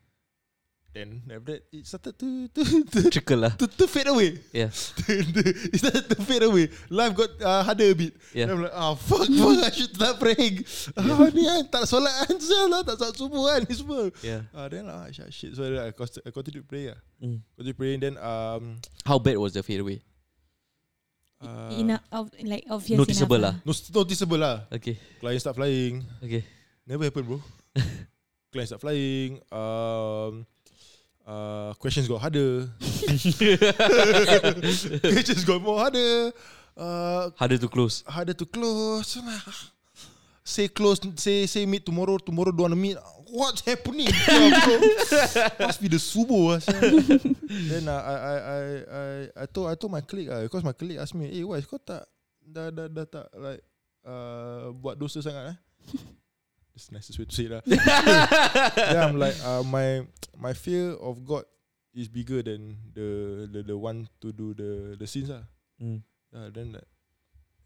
[0.90, 3.54] Then after that, it started to to to, Trickle lah.
[3.54, 4.42] to, to fade away.
[4.50, 4.74] Yeah.
[5.70, 6.66] it started to fade away.
[6.90, 8.18] Life got uh, harder a bit.
[8.34, 8.50] Yeah.
[8.50, 10.66] Then I'm like, ah fuck, fuck, I should start praying.
[10.98, 14.10] Ah, ni kan, tak solat kan, lah, tak solat subuh kan, ni semua.
[14.18, 14.50] Yeah.
[14.50, 15.50] Ah, then ah, shit, shit.
[15.54, 16.90] So I, const- I continued praying.
[16.90, 16.98] Ah.
[17.22, 17.38] Mm.
[17.54, 17.98] Continued praying.
[18.02, 20.02] Then um, How bad was the fade away?
[21.38, 23.70] uh, Enough, of, like obvious Noticeable enough lah.
[23.70, 24.66] no, noticeable lah.
[24.74, 24.98] Okay.
[25.22, 26.02] Client start flying.
[26.18, 26.42] Okay.
[26.82, 27.38] Never happen, bro.
[28.50, 29.38] Client start flying.
[29.54, 30.46] Um,
[31.30, 32.66] uh, questions got harder.
[35.14, 36.32] questions got more harder.
[36.76, 38.02] Uh, Harder to close.
[38.06, 39.14] harder to close.
[40.42, 42.18] Say close, say say meet tomorrow.
[42.18, 42.96] Tomorrow don't wanna meet.
[43.30, 44.08] What's happening?
[45.62, 46.58] Must be the subuh.
[46.58, 46.60] ah.
[47.70, 50.74] Then uh, I I I I I told I told my colleague uh, because my
[50.74, 52.02] colleague asked me, "Eh, why kau tak
[52.42, 53.62] dah dah dah tak like
[54.02, 55.56] uh, buat dosa sangat eh?"
[56.74, 57.62] That's the nicest way to say it lah.
[57.66, 60.06] yeah, I'm like uh, my
[60.38, 61.44] my fear of God
[61.94, 65.42] is bigger than the the the one to do the the sins lah.
[65.82, 66.00] Mm.
[66.30, 66.88] Yeah, then like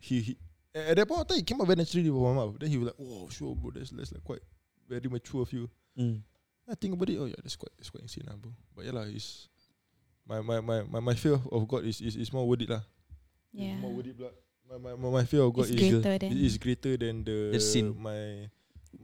[0.00, 0.32] he, he
[0.74, 2.56] at at that point of time, it came out very naturally from my mouth.
[2.58, 3.70] Then he was like, "Oh, sure, bro.
[3.70, 4.42] That's that's like quite
[4.88, 6.24] very mature of you." Mm.
[6.64, 7.20] I think about it.
[7.20, 8.50] Oh yeah, that's quite that's quite insane, lah, bro.
[8.72, 9.52] But yeah, lah, it's
[10.24, 12.82] my my my my, my fear of God is is, is more worth it, lah.
[13.52, 13.76] Yeah.
[13.76, 14.32] It's more worth it, lah.
[14.64, 17.52] My, my, my, my fear of God It's is greater than is greater than the,
[17.52, 17.92] The sin.
[18.00, 18.48] my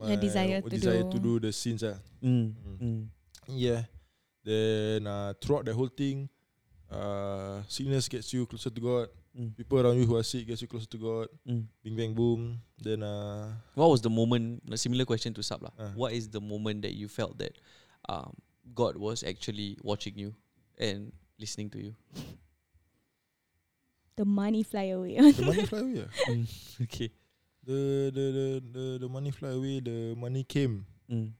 [0.01, 1.11] my Your desire to desire do.
[1.13, 2.01] to do the sins, ah.
[2.25, 2.57] Mm.
[2.57, 2.77] Mm.
[2.81, 3.01] Mm.
[3.53, 3.85] Yeah.
[4.41, 6.25] Then uh, throughout the whole thing,
[6.89, 9.07] uh, sickness gets you closer to God.
[9.37, 9.55] Mm.
[9.55, 11.27] People around you who are sick gets you closer to God.
[11.47, 11.69] Mm.
[11.85, 12.57] Bing bang boom.
[12.81, 14.65] Then uh, What was the moment?
[14.73, 15.71] A similar question to Sab lah.
[15.77, 15.93] Ah.
[15.93, 17.53] What is the moment that you felt that
[18.09, 18.33] um,
[18.73, 20.33] God was actually watching you
[20.81, 21.93] and listening to you?
[24.19, 25.15] The money fly away.
[25.31, 26.03] the money fly away.
[26.03, 26.11] ah.
[26.29, 26.43] Mm.
[26.83, 27.09] Okay.
[27.63, 29.79] The, the the the the money fly away.
[29.79, 30.85] The money came.
[31.09, 31.31] Mm.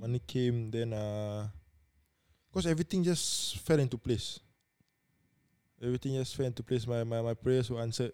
[0.00, 0.70] Money came.
[0.70, 1.48] Then uh,
[2.52, 4.40] cause everything just fell into place.
[5.82, 6.86] Everything just fell into place.
[6.86, 8.12] My my my prayers were answered.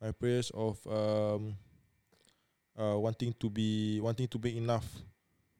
[0.00, 1.56] My prayers of um,
[2.72, 4.88] uh, wanting to be wanting to make enough,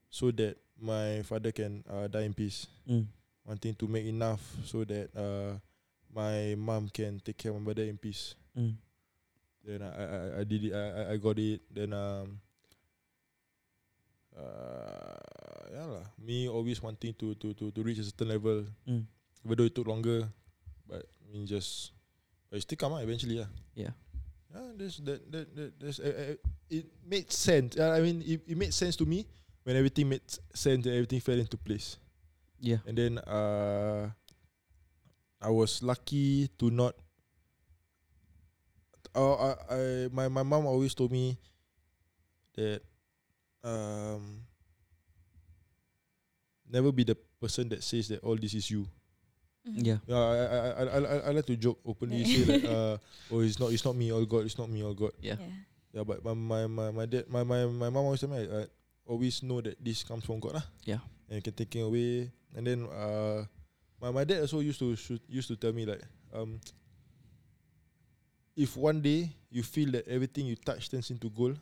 [0.08, 2.66] so that my father can uh, die in peace.
[2.88, 3.04] Mm.
[3.44, 5.58] Wanting to make enough so that uh,
[6.14, 8.34] my mom can take care of my mother in peace.
[8.56, 8.74] Mm.
[9.64, 10.72] Then I I, I- did it.
[10.72, 11.60] I, I- I got it.
[11.72, 12.40] Then um.
[14.30, 15.18] Uh,
[15.74, 16.06] yeah lah.
[16.22, 18.64] Me always wanting to to to to reach a certain level.
[18.86, 19.04] Mm.
[19.44, 20.28] Even though it took longer,
[20.86, 21.92] but I mean just,
[22.48, 23.42] but it still come out eventually.
[23.42, 23.50] Yeah.
[23.74, 23.92] Yeah.
[24.54, 24.70] Yeah.
[24.78, 26.36] There's that that that there's uh, uh,
[26.70, 27.76] it made sense.
[27.76, 29.26] Uh, I mean it, it made sense to me
[29.66, 31.98] when everything made sense and everything fell into place.
[32.62, 32.80] Yeah.
[32.86, 34.08] And then uh,
[35.42, 36.94] I was lucky to not.
[39.14, 39.80] Uh, I, I
[40.12, 41.36] my my mom always told me
[42.54, 42.82] that
[43.64, 44.42] um
[46.68, 48.86] never be the person that says that all this is you.
[49.66, 49.84] Mhm.
[49.84, 49.98] Yeah.
[50.06, 52.96] Yeah, I I I I, I, I like to joke openly say like uh
[53.30, 55.36] oh it's not it's not me all God it's not me all God Yeah.
[55.36, 55.52] Yeah.
[56.00, 58.64] yeah but my my my, my dad my, my my mom always tell me I,
[58.64, 58.66] I
[59.04, 61.02] always know that this comes from God lah Yeah.
[61.28, 63.44] and you can take it away and then uh
[64.00, 66.00] my my dad also used to shoot, used to tell me like
[66.32, 66.56] um
[68.56, 71.58] if one day you feel that everything you touch turns into gold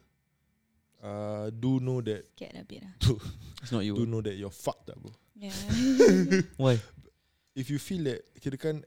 [1.03, 2.83] uh do know that Scared a bit.
[2.83, 3.15] ah.
[3.63, 3.95] It's not you.
[3.95, 5.55] do know that you're fucked up bro Yeah.
[6.59, 6.81] Why?
[7.55, 8.83] if you feel that kirakan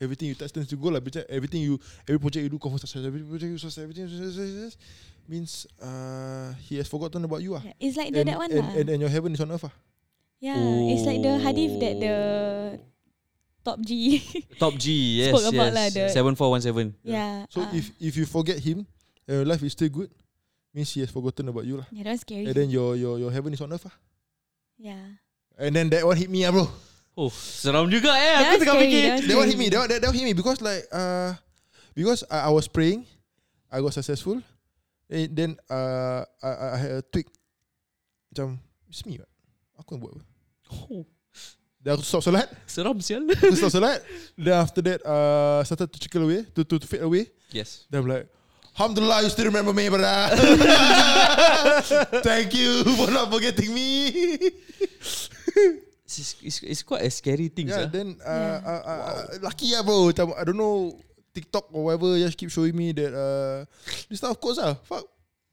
[0.00, 2.80] everything you touch turns to gold lah macam everything you every project you do confirm
[2.80, 4.74] success every project you success everything success, success
[5.28, 8.52] means uh he has forgotten about you ah Yeah, It's like the and, that one
[8.52, 8.72] and, lah.
[8.76, 9.74] and, and your heaven is on earth ah
[10.36, 10.60] yeah,
[10.92, 12.16] it's like the hadith that the
[13.66, 14.22] top G.
[14.62, 15.18] Top G.
[15.26, 15.34] Yes.
[15.34, 15.74] Spoke about yes.
[15.74, 16.94] lah the- Seven four one seven.
[17.02, 17.42] yeah.
[17.50, 17.74] so ah.
[17.74, 18.86] if if you forget him
[19.26, 20.06] and your life is still good
[20.70, 22.46] means he has forgotten about you lah yeah, that's scary.
[22.46, 23.96] and then your your your heaven is on earth ah
[24.78, 25.18] yeah.
[25.58, 26.68] and then that one hit me ah bro
[27.16, 28.44] Oh, seram juga eh.
[28.44, 29.04] Aku That's tengah scary, fikir.
[29.08, 31.32] that's that one hit me that one, that, that one hit me because like uh
[31.96, 33.08] because I, I was praying
[33.72, 34.44] I got successful
[35.08, 37.32] and then uh I, I had a tweak
[38.28, 38.60] macam
[38.92, 39.16] it's me
[39.80, 40.24] aku yang buat apa
[40.92, 41.08] Oh,
[41.86, 42.50] then aku stop solat.
[42.66, 43.22] Seram sial.
[43.30, 44.02] aku stop solat.
[44.34, 47.30] Then after that uh started to trickle away to to, to fade away.
[47.54, 47.86] Yes.
[47.86, 48.26] then I'm like
[48.74, 50.34] Alhamdulillah you still remember me brother.
[52.26, 53.86] Thank you for not forgetting me.
[56.06, 57.66] It's, it's, it's quite a scary thing.
[57.66, 58.56] yeah Yeah, then uh, Yeah.
[58.62, 60.06] uh, uh, uh, lucky lah bro.
[60.14, 60.94] Macam I don't know
[61.34, 63.66] TikTok or whatever just keep showing me that uh,
[64.08, 65.02] this type of quotes ah fuck.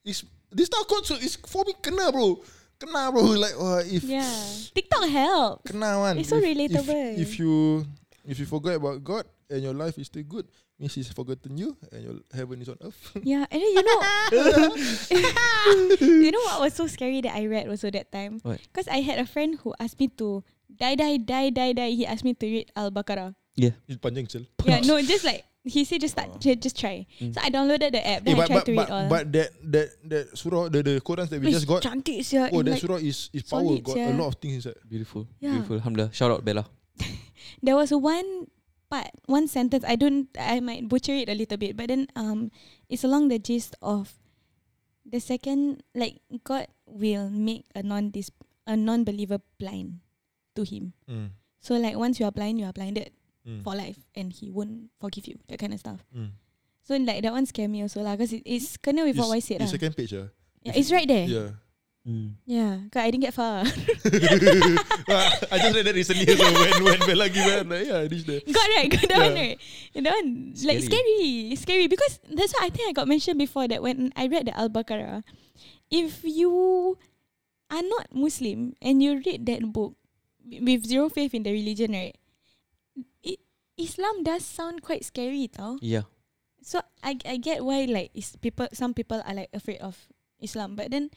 [0.05, 0.21] Is
[0.53, 2.37] this type of quotes is for me kena bro
[2.83, 4.27] kena bro like uh, if Yeah.
[4.75, 5.63] TikTok help.
[5.63, 7.15] kena one It's so if, relatable.
[7.17, 7.87] if, if you
[8.27, 10.47] if you forget about God and your life is still good
[10.79, 13.99] means he's forgotten you and your heaven is on earth Yeah, and then you know,
[16.01, 18.41] you know what was so scary that I read also that time?
[18.43, 20.43] Because I had a friend who asked me to
[20.73, 21.91] die, die, die, die, die.
[21.93, 23.35] He asked me to read Al Baqarah.
[23.55, 27.07] it's panjang still Yeah, no, just like he said, just start, ju- just try.
[27.23, 27.33] Mm.
[27.33, 28.23] So I downloaded the app.
[28.27, 29.07] Then Eh, I but, tried but, to read but, all.
[29.07, 32.51] but that that that surah the the Quran that we It's just got cantik sia.
[32.51, 34.11] oh and that like, surah is is power got sia.
[34.11, 35.23] a lot of things inside Beautiful.
[35.39, 35.55] Yeah.
[35.55, 35.79] Beautiful.
[35.79, 36.11] Alhamdulillah.
[36.11, 36.67] Shout out Bella.
[37.63, 38.51] there was one
[38.91, 39.87] part, one sentence.
[39.87, 40.27] I don't.
[40.37, 42.51] I might butcher it a little bit, but then um,
[42.91, 44.13] it's along the gist of
[45.07, 48.29] the second, like God will make a non dis
[48.67, 50.03] a non believer blind
[50.59, 50.91] to Him.
[51.09, 51.31] mm.
[51.63, 53.59] So like once you are blind, you are blinded Mm.
[53.63, 55.35] for life, and He won't forgive you.
[55.51, 55.99] That kind of stuff.
[56.15, 56.31] Mm.
[56.87, 59.39] So like that one scare me also lah, because it, it's kena with what I
[59.43, 59.79] said It's lah.
[59.79, 60.31] second page ah.
[60.63, 61.27] Yeah, it's right there.
[61.27, 61.49] Yeah,
[62.03, 62.83] Yeah.
[62.83, 62.91] Mm.
[62.91, 63.63] cause I didn't get far.
[65.51, 68.23] I just read that recently so when when Bella give it, I'm like, yeah, this
[68.27, 68.41] there.
[68.47, 69.43] got right, got that one Yeah.
[69.43, 69.57] right.
[69.95, 70.29] That one
[70.63, 70.87] like Scary.
[70.87, 74.47] scary, scary because that's why I think I got mentioned before that when I read
[74.47, 75.23] the Al Baqarah,
[75.91, 76.95] if you
[77.71, 79.95] are not Muslim and you read that book
[80.47, 82.15] with zero faith in the religion, right?
[83.83, 85.77] Islam does sound quite scary, tau.
[85.83, 86.07] Yeah.
[86.63, 89.99] So I I get why like is people some people are like afraid of
[90.39, 91.11] Islam, but then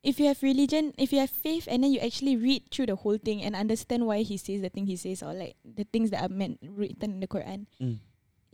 [0.00, 2.96] if you have religion, if you have faith, and then you actually read through the
[2.96, 6.08] whole thing and understand why he says the thing he says, or like the things
[6.14, 8.00] that are meant written in the Quran, Mm.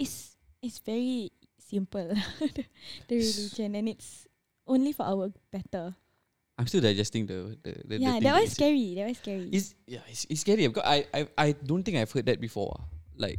[0.00, 1.30] it's it's very
[1.62, 2.10] simple
[2.42, 2.64] the,
[3.06, 4.26] the religion, and it's
[4.66, 5.94] only for our better.
[6.58, 8.94] I'm still digesting the the, the yeah, the that was scary.
[8.98, 9.46] That was scary.
[9.52, 12.74] It's yeah, it's, it's scary because I, I I don't think I've heard that before.
[13.16, 13.38] Like,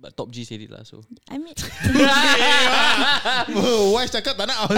[0.00, 0.80] but Top G said it lah.
[0.82, 1.52] So I mean,
[3.94, 4.58] Why cakap tak nak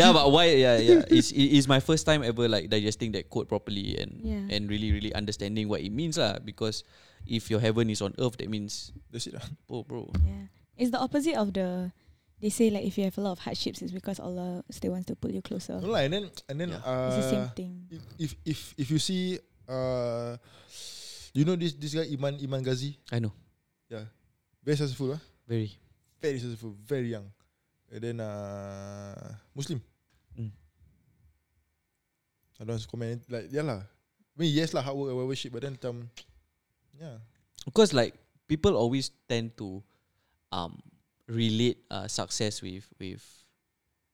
[0.00, 0.56] yeah, but why?
[0.56, 1.02] Yeah, yeah.
[1.12, 4.54] It's it is my first time ever like digesting that quote properly and Yeah.
[4.56, 6.38] and really really understanding what it means lah.
[6.40, 6.82] Because
[7.28, 9.44] if your heaven is on earth, that means That's it lah.
[9.70, 10.08] oh bro.
[10.24, 10.48] yeah,
[10.78, 11.92] it's the opposite of the.
[12.36, 15.08] They say like if you have a lot of hardships, it's because Allah still wants
[15.08, 15.80] to pull you closer.
[15.80, 16.84] No lah, and then and then Yeah.
[16.84, 17.72] uh, It's the same thing.
[17.88, 19.40] if if if if you see
[19.72, 20.36] uh,
[21.32, 23.32] you know this this guy Iman Iman Ghazi, I know
[23.90, 25.70] very successful, ah, very.
[26.20, 27.30] very successful, very young,
[27.92, 29.78] and then uh, Muslim.
[30.38, 30.50] Mm.
[32.58, 33.80] I don't want to comment like yeah lah.
[33.84, 36.10] I mean yes lah hard work and worship, but then um,
[37.00, 37.20] yeah,
[37.64, 38.14] Because like
[38.48, 39.82] people always tend to
[40.52, 40.80] um
[41.28, 43.22] relate uh, success with with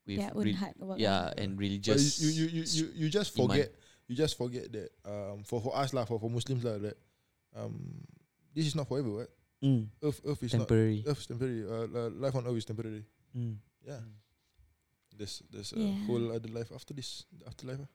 [0.07, 0.99] with Their own re- hard work.
[0.99, 1.41] yeah lah.
[1.41, 2.19] and but religious.
[2.21, 3.49] you you you you you just iman.
[3.49, 3.69] forget
[4.11, 6.99] you just forget that um for for us lah for for Muslims lah that
[7.57, 8.05] um
[8.53, 9.25] this is not forever.
[9.25, 9.31] What
[9.63, 11.03] Mm, Earth Earth is temporary.
[11.07, 11.63] not Earth is temporary.
[11.63, 13.05] Uh, uh, life on Earth is temporary.
[13.31, 13.57] Mm.
[13.87, 14.03] Yeah.
[15.15, 16.03] There's there's a Yeah.
[16.09, 17.25] whole other life after this.
[17.31, 17.79] The afterlife.
[17.87, 17.91] ah.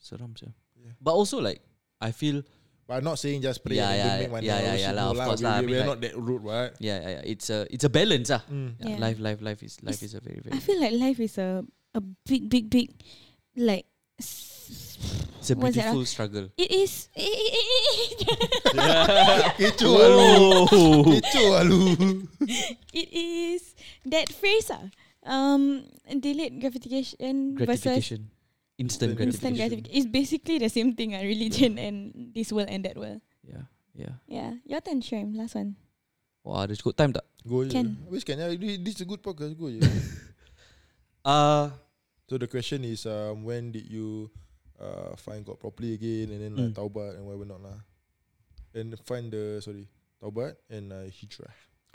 [0.00, 0.48] Seram sih.
[0.80, 0.96] Yeah.
[1.00, 1.60] But also like
[2.00, 2.40] I feel
[2.84, 4.46] But I'm not saying just pray Yeah, and yeah, don't make money.
[4.48, 5.52] yeah, or yeah, yeah lah, No of course we, lah.
[5.56, 6.72] I We, mean, we're like- not that rude, right?
[6.84, 7.24] yeah, yeah, yeah.
[7.32, 8.42] It's a it's a balance ah.
[8.44, 8.76] Mm.
[8.76, 8.88] Yeah.
[8.92, 8.98] Yeah.
[9.00, 10.52] Life life life is life It's- is a very very.
[10.52, 11.64] I feel like life is a
[11.96, 12.92] a big big big
[13.56, 13.88] like.
[15.44, 16.48] It's a beautiful struggle.
[16.56, 17.12] It is.
[19.60, 20.24] Kecoh alu.
[20.72, 21.04] Oh.
[21.04, 21.80] Kecoh alu.
[22.96, 23.76] it is
[24.08, 24.88] that phrase ah.
[25.24, 25.88] Um,
[26.20, 28.28] delayed gratification, versus gratification.
[28.76, 29.28] Instant Instant gratification.
[29.32, 29.96] instant gratification.
[29.96, 31.16] It's basically the same thing.
[31.16, 33.20] Ah, religion and this world and that world.
[33.40, 33.64] Yeah,
[33.96, 34.20] yeah.
[34.28, 35.32] Yeah, your turn, Sherm.
[35.32, 35.76] Last one.
[36.44, 37.24] Wah, ada cukup time tak?
[37.44, 37.72] Go je.
[37.72, 37.96] Can.
[38.04, 39.56] Habis kan ya, this this is a good podcast.
[39.60, 39.80] Go je.
[41.24, 41.72] Uh,
[42.28, 44.28] so the question is um when did you
[44.80, 46.76] uh find God properly again and then like Mm.
[46.76, 47.78] taubat and whatever not lah.
[48.74, 49.86] And find the sorry
[50.22, 51.52] taubat and uh, hijrah.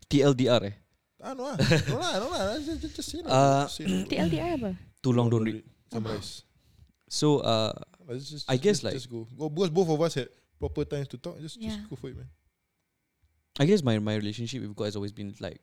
[0.10, 0.76] TLDR eh.
[1.20, 2.56] Ah no lah, no lah, no lah.
[2.63, 3.30] Just, just, just say lah.
[3.30, 3.86] Uh, Just say.
[4.08, 4.72] TLDR apa?
[5.04, 5.63] Too long don't read.
[5.92, 6.44] Summarize.
[7.12, 7.74] So uh,
[8.08, 9.28] Let's just, I guess just, like- just go.
[9.38, 11.36] go because both of us had proper times to talk.
[11.44, 11.76] Just Yeah.
[11.76, 12.32] just go for it, man.
[13.60, 15.60] I guess my my relationship with God has always been like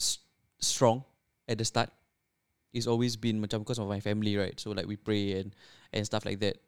[0.00, 0.24] s-
[0.58, 1.04] strong
[1.46, 1.92] at the start.
[2.72, 4.58] It's always been macam because of my family, right?
[4.60, 5.56] So like we pray and
[5.92, 6.60] and stuff like that.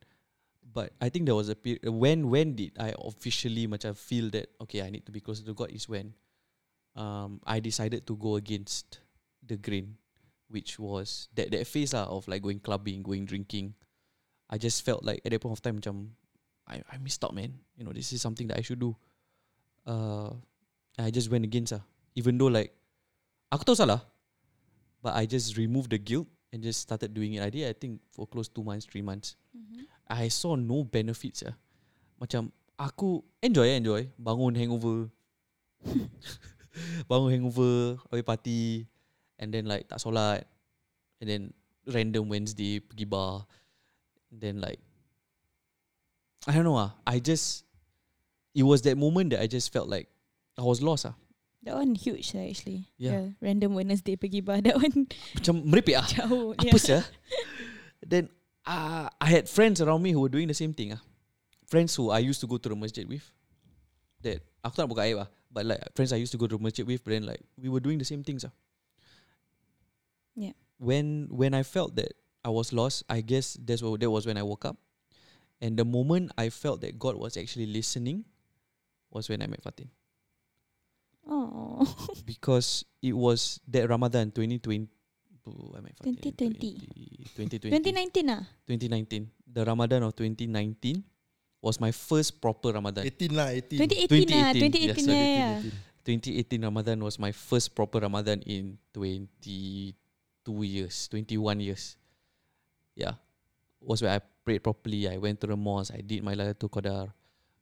[0.71, 4.55] But I think there was a period when when did I officially macam feel that
[4.65, 6.15] okay I need to be closer to God is when
[6.95, 9.03] um I decided to go against
[9.43, 9.99] the grain,
[10.49, 13.75] which was that that phase lah of like going clubbing, going drinking.
[14.51, 16.15] I just felt like at that point of time macam
[16.67, 17.59] I I missed out, man.
[17.75, 18.95] You know this is something that I should do.
[19.87, 20.33] Uh,
[20.99, 21.83] I just went against ah.
[22.15, 22.75] Even though like
[23.51, 24.07] aku tahu salah,
[25.03, 27.43] but I just removed the guilt and just started doing it.
[27.43, 29.37] I did I think for close two months, three months.
[29.57, 29.85] Mm-hmm.
[30.09, 31.57] I saw no benefits ah.
[32.21, 35.09] Macam aku enjoy enjoy bangun hangover.
[37.11, 38.63] bangun hangover, habis party
[39.41, 40.45] and then like tak solat
[41.21, 41.43] and then
[41.89, 43.49] random Wednesday pergi bar
[44.29, 44.79] and then like
[46.45, 46.93] I don't know ah.
[47.07, 47.65] I just
[48.53, 50.11] it was that moment that I just felt like
[50.59, 51.17] I was lost ah.
[51.63, 52.89] That one huge lah actually.
[52.97, 53.37] Yeah.
[53.37, 54.65] The random Wednesday pergi bar.
[54.65, 55.05] That one
[55.37, 56.07] Macam merepek ah.
[56.17, 56.57] jauh.
[56.57, 57.05] Apa sih?
[58.01, 58.33] Then
[58.65, 61.03] uh, I had friends around me who were doing the same thing ah.
[61.69, 63.29] Friends who I used to go to the masjid with.
[64.25, 65.29] That aku tak nak buka aib ah.
[65.53, 67.69] But like friends I used to go to the masjid with, but then like we
[67.69, 68.55] were doing the same things ah.
[70.33, 70.57] Yeah.
[70.81, 74.41] When when I felt that I was lost, I guess that's what that was when
[74.41, 74.81] I woke up.
[75.61, 78.25] And the moment I felt that God was actually listening
[79.13, 79.93] was when I met Fatin.
[81.27, 81.85] Oh.
[82.27, 84.89] because it was that Ramadan 2020.
[85.47, 87.33] Oh, I meant 2020.
[87.37, 87.71] 2020.
[87.71, 88.43] 2019 ah.
[88.69, 89.31] 2019.
[89.51, 91.03] The Ramadan of 2019
[91.61, 93.05] was my first proper Ramadan.
[93.05, 94.09] 18 lah, 18.
[94.09, 94.51] 2018 lah.
[94.53, 95.57] 2018, 2018 yes, yeah, sorry, yeah.
[96.05, 99.95] 2018 Ramadan was my first proper Ramadan in 22
[100.65, 101.97] years, 21 years.
[102.97, 103.21] Yeah.
[103.81, 105.09] Was where I prayed properly.
[105.09, 105.93] I went to the mosque.
[105.93, 107.13] I did my Laylatul Qadar.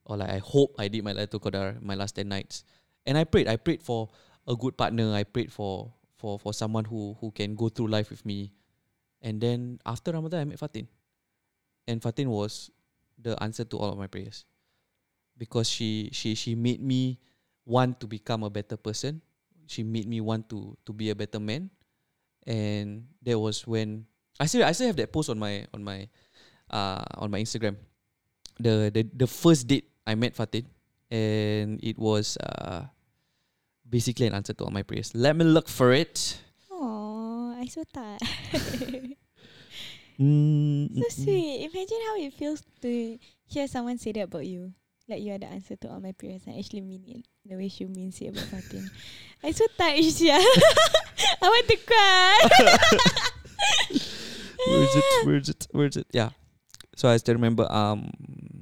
[0.07, 2.65] Or like I hope I did my Laylatul Qadar my last 10 nights.
[3.07, 3.49] And I prayed.
[3.49, 4.09] I prayed for
[4.47, 5.13] a good partner.
[5.15, 8.53] I prayed for for for someone who who can go through life with me.
[9.23, 10.89] And then after Ramadan I met Fatin.
[11.87, 12.71] And Fatin was
[13.19, 14.45] the answer to all of my prayers.
[15.37, 17.19] Because she she she made me
[17.65, 19.23] want to become a better person.
[19.69, 21.69] she made me want to to be a better man,
[22.49, 24.09] and that was when
[24.41, 26.09] I still I still have that post on my on my
[26.73, 27.77] uh on my Instagram.
[28.59, 30.67] The the the first date I met Fatin,
[31.11, 32.85] and it was uh
[33.89, 35.15] basically an answer to all my prayers.
[35.15, 36.39] Let me look for it.
[36.71, 38.21] Oh, I so tired.
[40.19, 41.71] So sweet.
[41.71, 44.73] Imagine how it feels to hear someone say that about you.
[45.09, 46.43] Like you are the answer to all my prayers.
[46.47, 48.91] I actually mean it the way she means it about Fatin.
[49.43, 50.37] I so touched, yeah.
[51.41, 52.49] I want to cry.
[54.67, 55.27] Where is it?
[55.27, 55.67] Where is it?
[55.71, 56.07] Where is it?
[56.13, 56.31] Yeah.
[56.97, 58.11] So I still remember um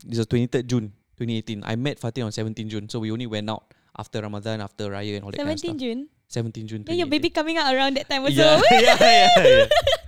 [0.04, 1.64] this was 23rd June 2018.
[1.64, 2.88] I met Fatin on 17 June.
[2.88, 5.78] So we only went out after Ramadan, after Raya and all that kind of 17.
[5.78, 6.08] June.
[6.28, 6.82] 17 June.
[6.84, 8.34] Then your baby coming out around that time also.
[8.34, 9.66] Yeah, yeah, yeah, yeah.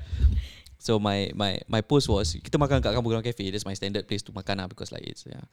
[0.78, 3.50] So my my my post was kita makan kat Kampong Glam Cafe.
[3.50, 5.44] That's my standard place to makan lah because like it's yeah.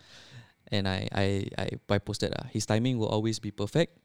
[0.72, 1.28] And I I
[1.60, 4.00] I, I posted uh, his timing will always be perfect,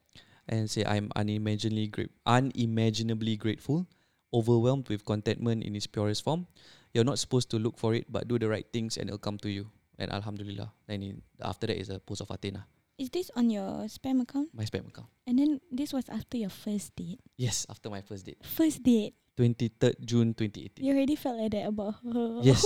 [0.50, 3.86] and say I'm unimaginably great, unimaginably grateful,
[4.34, 6.50] overwhelmed with contentment in its purest form.
[6.90, 9.38] You're not supposed to look for it, but do the right things and it'll come
[9.46, 9.70] to you.
[10.00, 10.72] And Alhamdulillah.
[10.88, 12.64] Then in, after that is a post of Athena,
[12.96, 14.48] Is this on your spam account?
[14.56, 15.08] my spam account.
[15.28, 17.20] And then this was after your first date.
[17.36, 19.12] Yes, after my first date, First date.
[19.40, 20.84] 23rd June 2018.
[20.84, 22.40] You already felt like that about her.
[22.44, 22.60] Yes,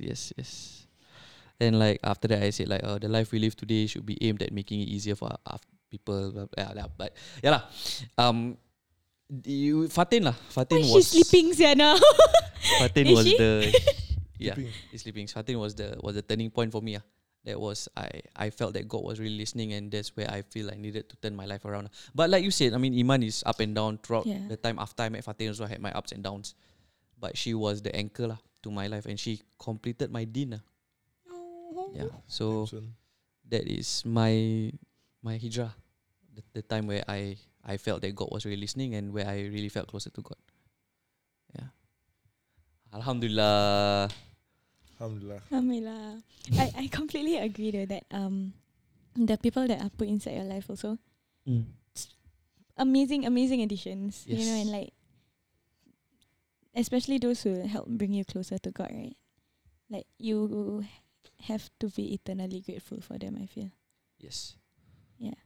[0.04, 0.50] yes, yes.
[1.60, 4.20] And like after that, I said like, uh, the life we live today should be
[4.20, 5.56] aimed at making it easier for uh,
[5.88, 6.28] people.
[6.32, 6.88] Blah, blah, blah.
[6.92, 7.62] But yeah lah.
[8.20, 8.60] Um,
[9.48, 10.36] you Fatin lah.
[10.52, 11.96] Fatin Why was she's sleeping sia now?
[12.84, 13.36] Fatin Is was she?
[13.40, 13.52] the
[14.38, 14.72] yeah, Sleeping.
[14.90, 15.26] he's sleeping.
[15.26, 16.96] Fatin was the was the turning point for me.
[16.96, 17.04] Ah,
[17.44, 20.70] that was I I felt that God was really listening, and that's where I feel
[20.70, 21.90] I needed to turn my life around.
[22.14, 24.46] But like you said, I mean, Iman is up and down throughout Yeah.
[24.48, 25.48] the time after I met Fatin.
[25.48, 26.54] Also, I had my ups and downs,
[27.18, 30.50] but she was the anchor lah to my life, and she completed my din.
[30.58, 30.62] lah.
[31.94, 32.66] Yeah, so
[33.48, 34.68] that is my
[35.22, 35.72] my hijrah,
[36.34, 39.48] the, the time where I I felt that God was really listening and where I
[39.48, 40.36] really felt closer to God.
[42.92, 44.08] Alhamdulillah.
[45.00, 45.40] Alhamdulillah.
[45.52, 46.22] Alhamdulillah.
[46.58, 48.52] I, I completely agree though that um
[49.14, 50.98] the people that are put inside your life also
[52.76, 54.24] amazing, amazing additions.
[54.26, 54.62] You know, Yes.
[54.62, 54.92] and like
[56.74, 59.16] especially those who help bring you closer to God, right?
[59.90, 60.84] Like you
[61.44, 63.70] have to be eternally grateful for them, I feel.
[64.18, 64.54] Yes.
[65.18, 65.38] Yeah.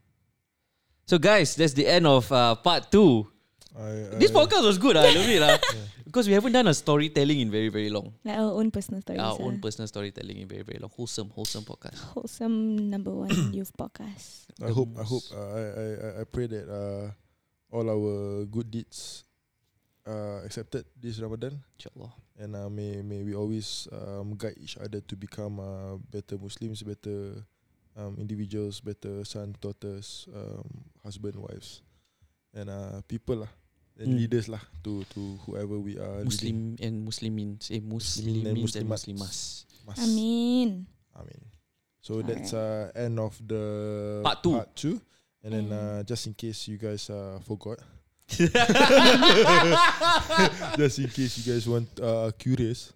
[1.06, 3.28] So guys, that's the end of uh, part two.
[3.72, 4.96] I, This I- podcast was good.
[5.00, 5.56] ah, I love it lah.
[5.72, 5.88] Yeah.
[6.04, 8.12] Because we haven't done a storytelling in very very long.
[8.20, 9.20] Like our own personal stories.
[9.24, 9.62] Our own ah.
[9.64, 10.92] personal storytelling in very very long.
[10.92, 11.96] Wholesome, wholesome podcast.
[12.12, 14.52] wholesome number one youth podcast.
[14.60, 15.86] I hope I hope uh, I, I
[16.20, 17.16] I- pray that uh,
[17.72, 19.24] all our good deeds
[20.04, 22.10] are accepted this Ramadan Inshallah.
[22.36, 26.82] and uh, may may we always um, guide each other to become uh, better Muslims,
[26.84, 27.40] better
[27.96, 30.66] um, individuals, better sons, daughters, um,
[31.06, 31.80] husband, wives,
[32.52, 33.52] and uh, people lah,
[34.02, 34.18] and Mm.
[34.18, 36.26] leaders lah to to whoever we are.
[36.26, 36.28] leading.
[36.28, 37.70] Muslim and Muslimins.
[37.70, 38.88] Eh, Muslimin and Muslimins and.
[38.90, 39.36] Muslimas.
[39.86, 39.98] Mas.
[40.02, 40.86] Amin.
[41.14, 41.42] Amin.
[42.02, 44.52] So that's uh, end of the Part two.
[44.58, 44.98] Part two.
[45.42, 45.74] And then Mm.
[45.74, 47.78] uh, just in case you guys uh, forgot,
[50.78, 52.92] just in case you guys want uh, curious,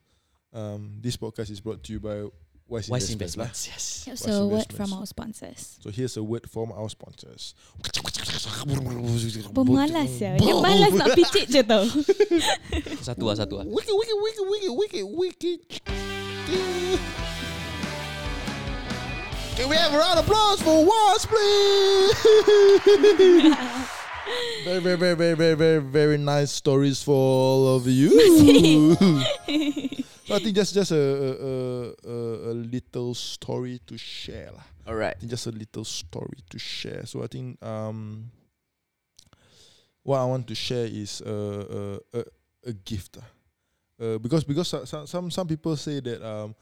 [0.52, 2.24] um, this podcast is brought to you by
[2.68, 3.66] Wise, Wise Investments.
[3.68, 3.68] investments.
[3.68, 4.04] Yes.
[4.06, 5.78] Here's Wise a word from our sponsors.
[5.82, 7.54] So here's a word from our sponsors.
[9.54, 10.34] Pemalas ya.
[10.34, 11.86] Dia malas nak picit je tau.
[13.06, 13.66] Satu lah, satu lah.
[13.70, 15.52] Wiki, wiki, wiki, wiki, wiki, wiki.
[19.54, 22.18] Can we have a round of applause for Wise, please?
[24.66, 28.10] very, very, very, very, very, very, very nice stories for all of you.
[30.26, 31.50] so I think that's just a a,
[32.04, 32.16] a,
[32.50, 34.50] a, little story to share.
[34.50, 34.66] lah.
[34.86, 35.14] Alright.
[35.16, 37.06] I think just a little story to share.
[37.06, 38.30] So I think um,
[40.02, 41.80] what I want to share is a a,
[42.18, 42.24] a,
[42.66, 43.18] a gift.
[43.98, 46.54] Uh, because because so- so- some some people say that um,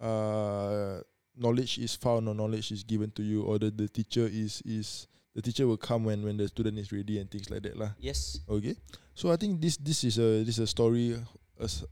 [0.00, 1.00] uh,
[1.36, 5.06] knowledge is found or knowledge is given to you, or the, the teacher is is
[5.34, 7.90] the teacher will come when when the student is ready and things like that lah.
[7.98, 8.40] Yes.
[8.48, 8.74] Okay,
[9.14, 11.14] so I think this this is a this is a story
[11.60, 11.84] as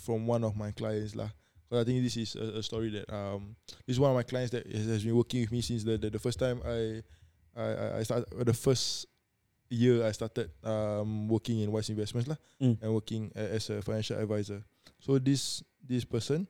[0.00, 1.28] from one of my clients lah.
[1.68, 3.54] But I think this is a, a story that um
[3.86, 5.98] this is one of my clients that has, has been working with me since the,
[5.98, 7.02] the, the first time I
[7.54, 9.06] I I- started the first
[9.70, 12.74] year I started um working in Wise Investments lah Mm.
[12.82, 14.64] and working as a financial advisor.
[14.98, 16.48] So this this person.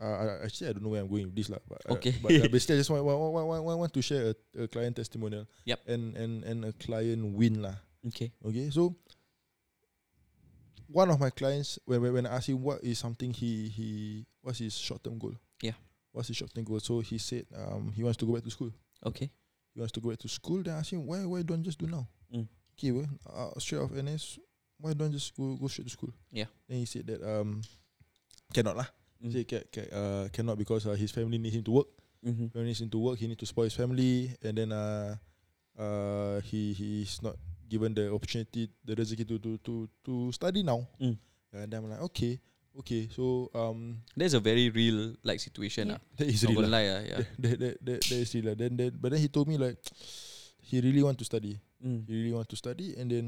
[0.00, 1.58] Uh, actually, I don't know where I'm going with this lah.
[1.68, 2.14] But, uh, Okay.
[2.18, 4.96] but uh, basically, I just want, want, want, want, want to share a, a client
[4.96, 5.46] testimonial.
[5.70, 5.78] Yep.
[5.86, 7.78] And and and a client win lah.
[8.08, 8.32] Okay.
[8.42, 8.96] Okay, so
[10.94, 13.88] one of my clients, when when, when I asked him what is something he he
[14.42, 15.34] what's his short term goal?
[15.60, 15.74] Yeah.
[16.14, 16.78] What's his short term goal?
[16.78, 18.70] So he said um he wants to go back to school.
[19.04, 19.26] Okay.
[19.74, 20.62] He wants to go back to school.
[20.62, 22.06] Then I asked him why why don't you just do now?
[22.30, 22.46] Mm.
[22.78, 24.38] okay, well, uh, straight off NS,
[24.78, 26.14] why don't you just go go straight to school?
[26.30, 26.46] Yeah.
[26.68, 27.62] Then he said that um,
[28.54, 28.86] cannot lah.
[29.18, 29.32] Mm.
[29.34, 31.90] Say ca- ca- uh, cannot because uh, his family needs him to work.
[32.22, 32.54] Mhm.
[32.54, 33.18] Family needs him to work.
[33.18, 35.18] He need to support his family, and then uh,
[35.74, 37.34] uh, he he's not
[37.68, 40.86] given the opportunity, the rezeki to to to to study now.
[41.00, 41.16] Mm.
[41.54, 42.40] And then I'm like, okay,
[42.82, 43.08] okay.
[43.14, 45.94] So um, That's a very real like situation.
[45.94, 45.98] Yeah.
[46.02, 46.16] Yeah.
[46.18, 46.62] that is Not real.
[46.66, 46.68] lah.
[46.74, 47.20] lie, ah, yeah.
[47.42, 48.46] That, that, that, that is real.
[48.50, 48.54] lah.
[48.58, 49.78] Then, then but then he told me like
[50.68, 51.58] he really want to study.
[51.78, 52.08] Mm.
[52.08, 53.24] He really want to study, and then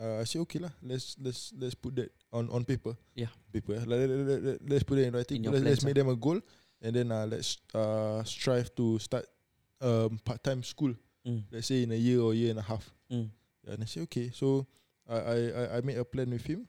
[0.00, 0.72] uh, I say okay lah.
[0.82, 2.96] Let's let's let's put that on on paper.
[3.14, 3.30] Yeah.
[3.54, 3.78] paper.
[3.78, 3.84] eh.
[3.86, 5.44] Like, let, let, let, let- let's put it in writing.
[5.44, 6.40] In let's, let's make them a goal,
[6.82, 9.28] and then uh, let's uh strive to start
[9.78, 10.90] um part time school.
[11.22, 11.44] Mm.
[11.52, 12.82] Let's say in a year or year and a half.
[13.12, 13.28] Mm.
[13.64, 14.30] Yeah, and I say okay.
[14.32, 14.66] So
[15.08, 16.66] I I I, I made a plan with him,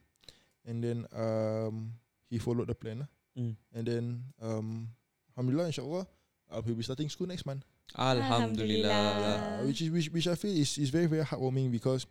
[0.65, 1.93] and then um
[2.29, 3.03] he followed the plan.
[3.05, 3.09] lah.
[3.37, 3.53] Mm.
[3.75, 4.03] And then
[4.43, 4.91] um
[5.35, 6.03] alhamdulillah inshallah
[6.51, 7.63] uh, he'll be starting school next month.
[7.95, 8.91] Alhamdulillah.
[8.91, 9.35] Alhamdulillah.
[9.63, 12.03] Uh, which is which, which I feel is, is very very heartwarming because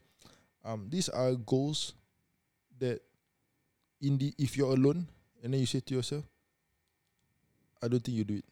[0.65, 1.93] um these are goals
[2.81, 3.01] that
[4.01, 5.05] in the if you're alone
[5.45, 6.25] and then you say to yourself,
[7.83, 8.45] I don't think you do it.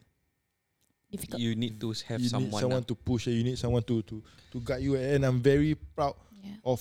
[1.09, 1.41] Difficult.
[1.41, 2.53] You need to have you someone.
[2.53, 2.89] need someone ah.
[2.89, 3.25] to push.
[3.27, 4.21] You need someone to to
[4.53, 4.93] to guide you.
[4.95, 6.55] And I'm very proud Yeah.
[6.63, 6.79] of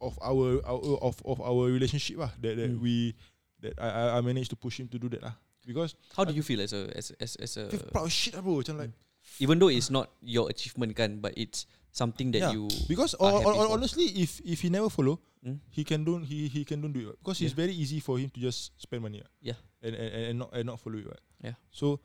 [0.00, 2.30] of our, our of of our relationship lah.
[2.38, 2.80] That that Mm.
[2.80, 3.18] we
[3.60, 5.34] that I I- managed to push him to do that lah.
[5.66, 8.62] Because How do you feel as a as as as a proud shit lah bro.
[8.62, 8.94] Macam like
[9.42, 13.42] even though it's not your achievement kan, but it's something that Yeah, you because are
[13.42, 13.74] hon- for.
[13.74, 15.58] honestly, if if he never follow, Mm.
[15.74, 17.62] he can don't he he can don't do it because it's Yeah.
[17.68, 19.20] very easy for him to just spend money.
[19.42, 19.58] Yeah.
[19.82, 21.06] and and, and, not and not follow it.
[21.10, 21.20] what.
[21.42, 21.54] Yeah.
[21.70, 22.00] So,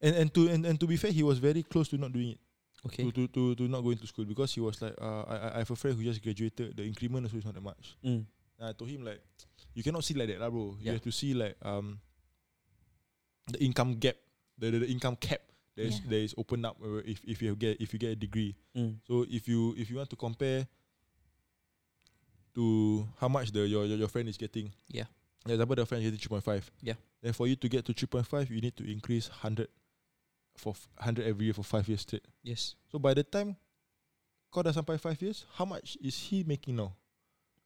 [0.00, 2.30] and and to and, and to be fair, he was very close to not doing
[2.36, 2.40] it.
[2.86, 3.02] okay.
[3.04, 5.48] To, to to to not going to school because he was like, uh, I I
[5.54, 6.76] I have a friend who just graduated.
[6.76, 7.96] The increment also is not that much.
[8.04, 8.22] Mm.
[8.58, 9.20] And I told him like,
[9.74, 10.74] you cannot see like that, lah, bro.
[10.78, 10.92] You Yeah.
[10.98, 11.98] have to see like um,
[13.50, 14.14] the income gap,
[14.58, 15.42] the the, the income cap
[15.74, 16.10] that is Yeah.
[16.10, 18.54] that is opened up uh, if if you get if you get a degree.
[18.78, 19.02] Mm.
[19.06, 20.66] So if you if you want to compare
[22.54, 25.06] to how much the your your, your friend is getting, Yeah.
[25.46, 26.62] For example, the friend is getting three point five.
[26.82, 26.94] Yeah.
[27.22, 29.68] Then for you to get to three point five, you need to increase hundred
[30.58, 32.26] for hundred every year for five years straight.
[32.42, 32.74] Yes.
[32.90, 33.56] So by the time
[34.50, 36.92] kau dah sampai five years, how much is he making now?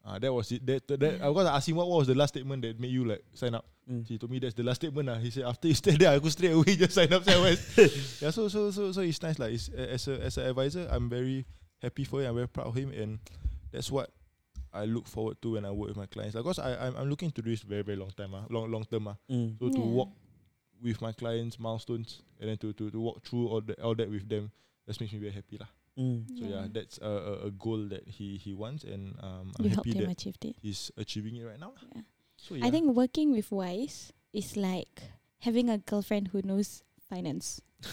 [0.04, 0.66] Ah, that was it.
[0.66, 1.26] That that, that Yeah.
[1.26, 3.64] I was asking what, what was the last statement that made you like sign up.
[3.86, 4.02] Mm.
[4.06, 5.06] He told me that's the last statement.
[5.06, 5.18] lah.
[5.22, 7.22] He said after you stay there, I go straight away just sign up.
[7.22, 7.38] Sign
[8.22, 9.38] yeah, so so so so it's nice.
[9.38, 11.46] Like it's, as a as an advisor, I'm very
[11.78, 12.30] happy for him.
[12.30, 13.22] I'm very proud of him, and
[13.70, 14.10] that's what
[14.74, 16.34] I look forward to when I work with my clients.
[16.34, 18.34] Like, cause I I'm, I'm looking to do this very very long time.
[18.34, 19.06] Ah, long long term.
[19.06, 19.14] Ah.
[19.30, 19.54] Mm.
[19.62, 19.86] So to Yeah.
[20.02, 20.10] walk
[20.82, 24.10] with my clients milestones and then to to, to walk through all that all that
[24.10, 24.50] with them.
[24.86, 25.70] That makes me very happy lah.
[25.94, 26.26] Mm.
[26.38, 29.70] So yeah, that's a, a, a goal that he he wants, and um, I'm You
[29.70, 30.56] helped happy him that achieve it.
[30.60, 31.72] he's achieving it right now.
[31.94, 32.02] Yeah.
[32.36, 35.12] So yeah, I think working with Wise is like
[35.46, 37.60] having a girlfriend who knows finance.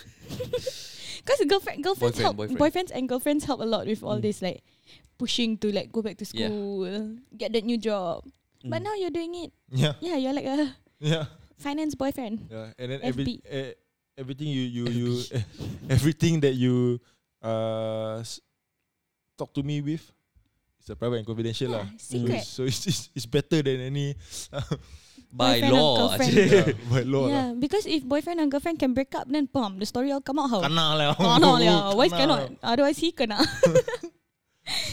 [1.20, 2.60] Because girlfriend, girlfriends Boyfriend, help, boyfriend.
[2.60, 4.22] boyfriends and girlfriends help a lot with all Mm.
[4.24, 4.64] this like
[5.20, 6.48] pushing to like go back to Yeah.
[6.48, 8.24] school, get that new job.
[8.64, 8.86] But Mm.
[8.88, 9.52] now you're doing it.
[9.70, 11.26] yeah, Yeah, you're like a yeah,
[11.60, 12.48] finance boyfriend.
[12.50, 13.76] yeah, and then every eh,
[14.18, 15.10] everything you you you
[15.96, 17.00] everything that you
[17.44, 18.40] uh s-
[19.38, 20.04] talk to me with,
[20.80, 21.86] it's a private and confidential Yeah, lah.
[22.00, 22.44] secret.
[22.48, 24.16] So, it's, so it's, it's it's better than any
[25.32, 25.94] by Boyfriend or law.
[26.10, 26.34] girlfriend.
[26.34, 27.30] yeah, by law lah.
[27.30, 30.40] yeah, because if boyfriend and girlfriend can break up, then boom, the story all come
[30.42, 30.60] out how.
[30.66, 31.14] Kena lah.
[31.38, 31.94] No, yeah.
[31.94, 32.50] Wise cannot.
[32.66, 33.38] Otherwise he kena.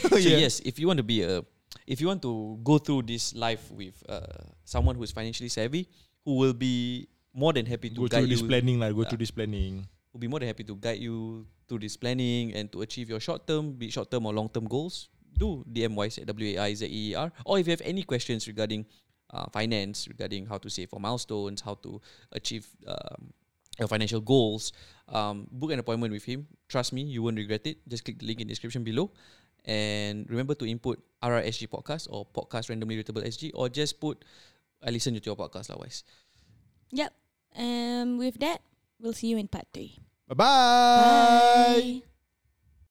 [0.08, 0.40] So Yeah.
[0.48, 1.44] yes, if you want to be a,
[1.86, 4.24] if you want to go through this life with uh,
[4.64, 5.84] someone who is financially savvy,
[6.26, 8.90] who will be more than happy to Go guide through this you, planning lah.
[8.90, 9.86] Go through this planning.
[10.10, 13.20] will be more than happy to guide you through this planning and to achieve your
[13.20, 15.08] short term, be short term or long term goals.
[15.36, 17.84] Do DM Wise at W A I Z E E R, or if you have
[17.84, 18.88] any questions regarding
[19.30, 22.00] uh, finance, regarding how to save for milestones, how to
[22.32, 23.36] achieve um,
[23.78, 24.72] your financial goals,
[25.12, 26.48] um, book an appointment with him.
[26.72, 27.84] Trust me, you won't regret it.
[27.86, 29.12] Just click the link in the description below.
[29.66, 34.24] And remember to input RRSG podcast or podcast randomly readable SG or just put
[34.86, 36.06] I listen to your podcast lah wise.
[36.94, 37.10] yep.
[37.58, 38.62] Um, with that,
[39.02, 39.98] we'll see you in part three.
[40.30, 42.00] Bye bye.
[42.04, 42.15] Bye.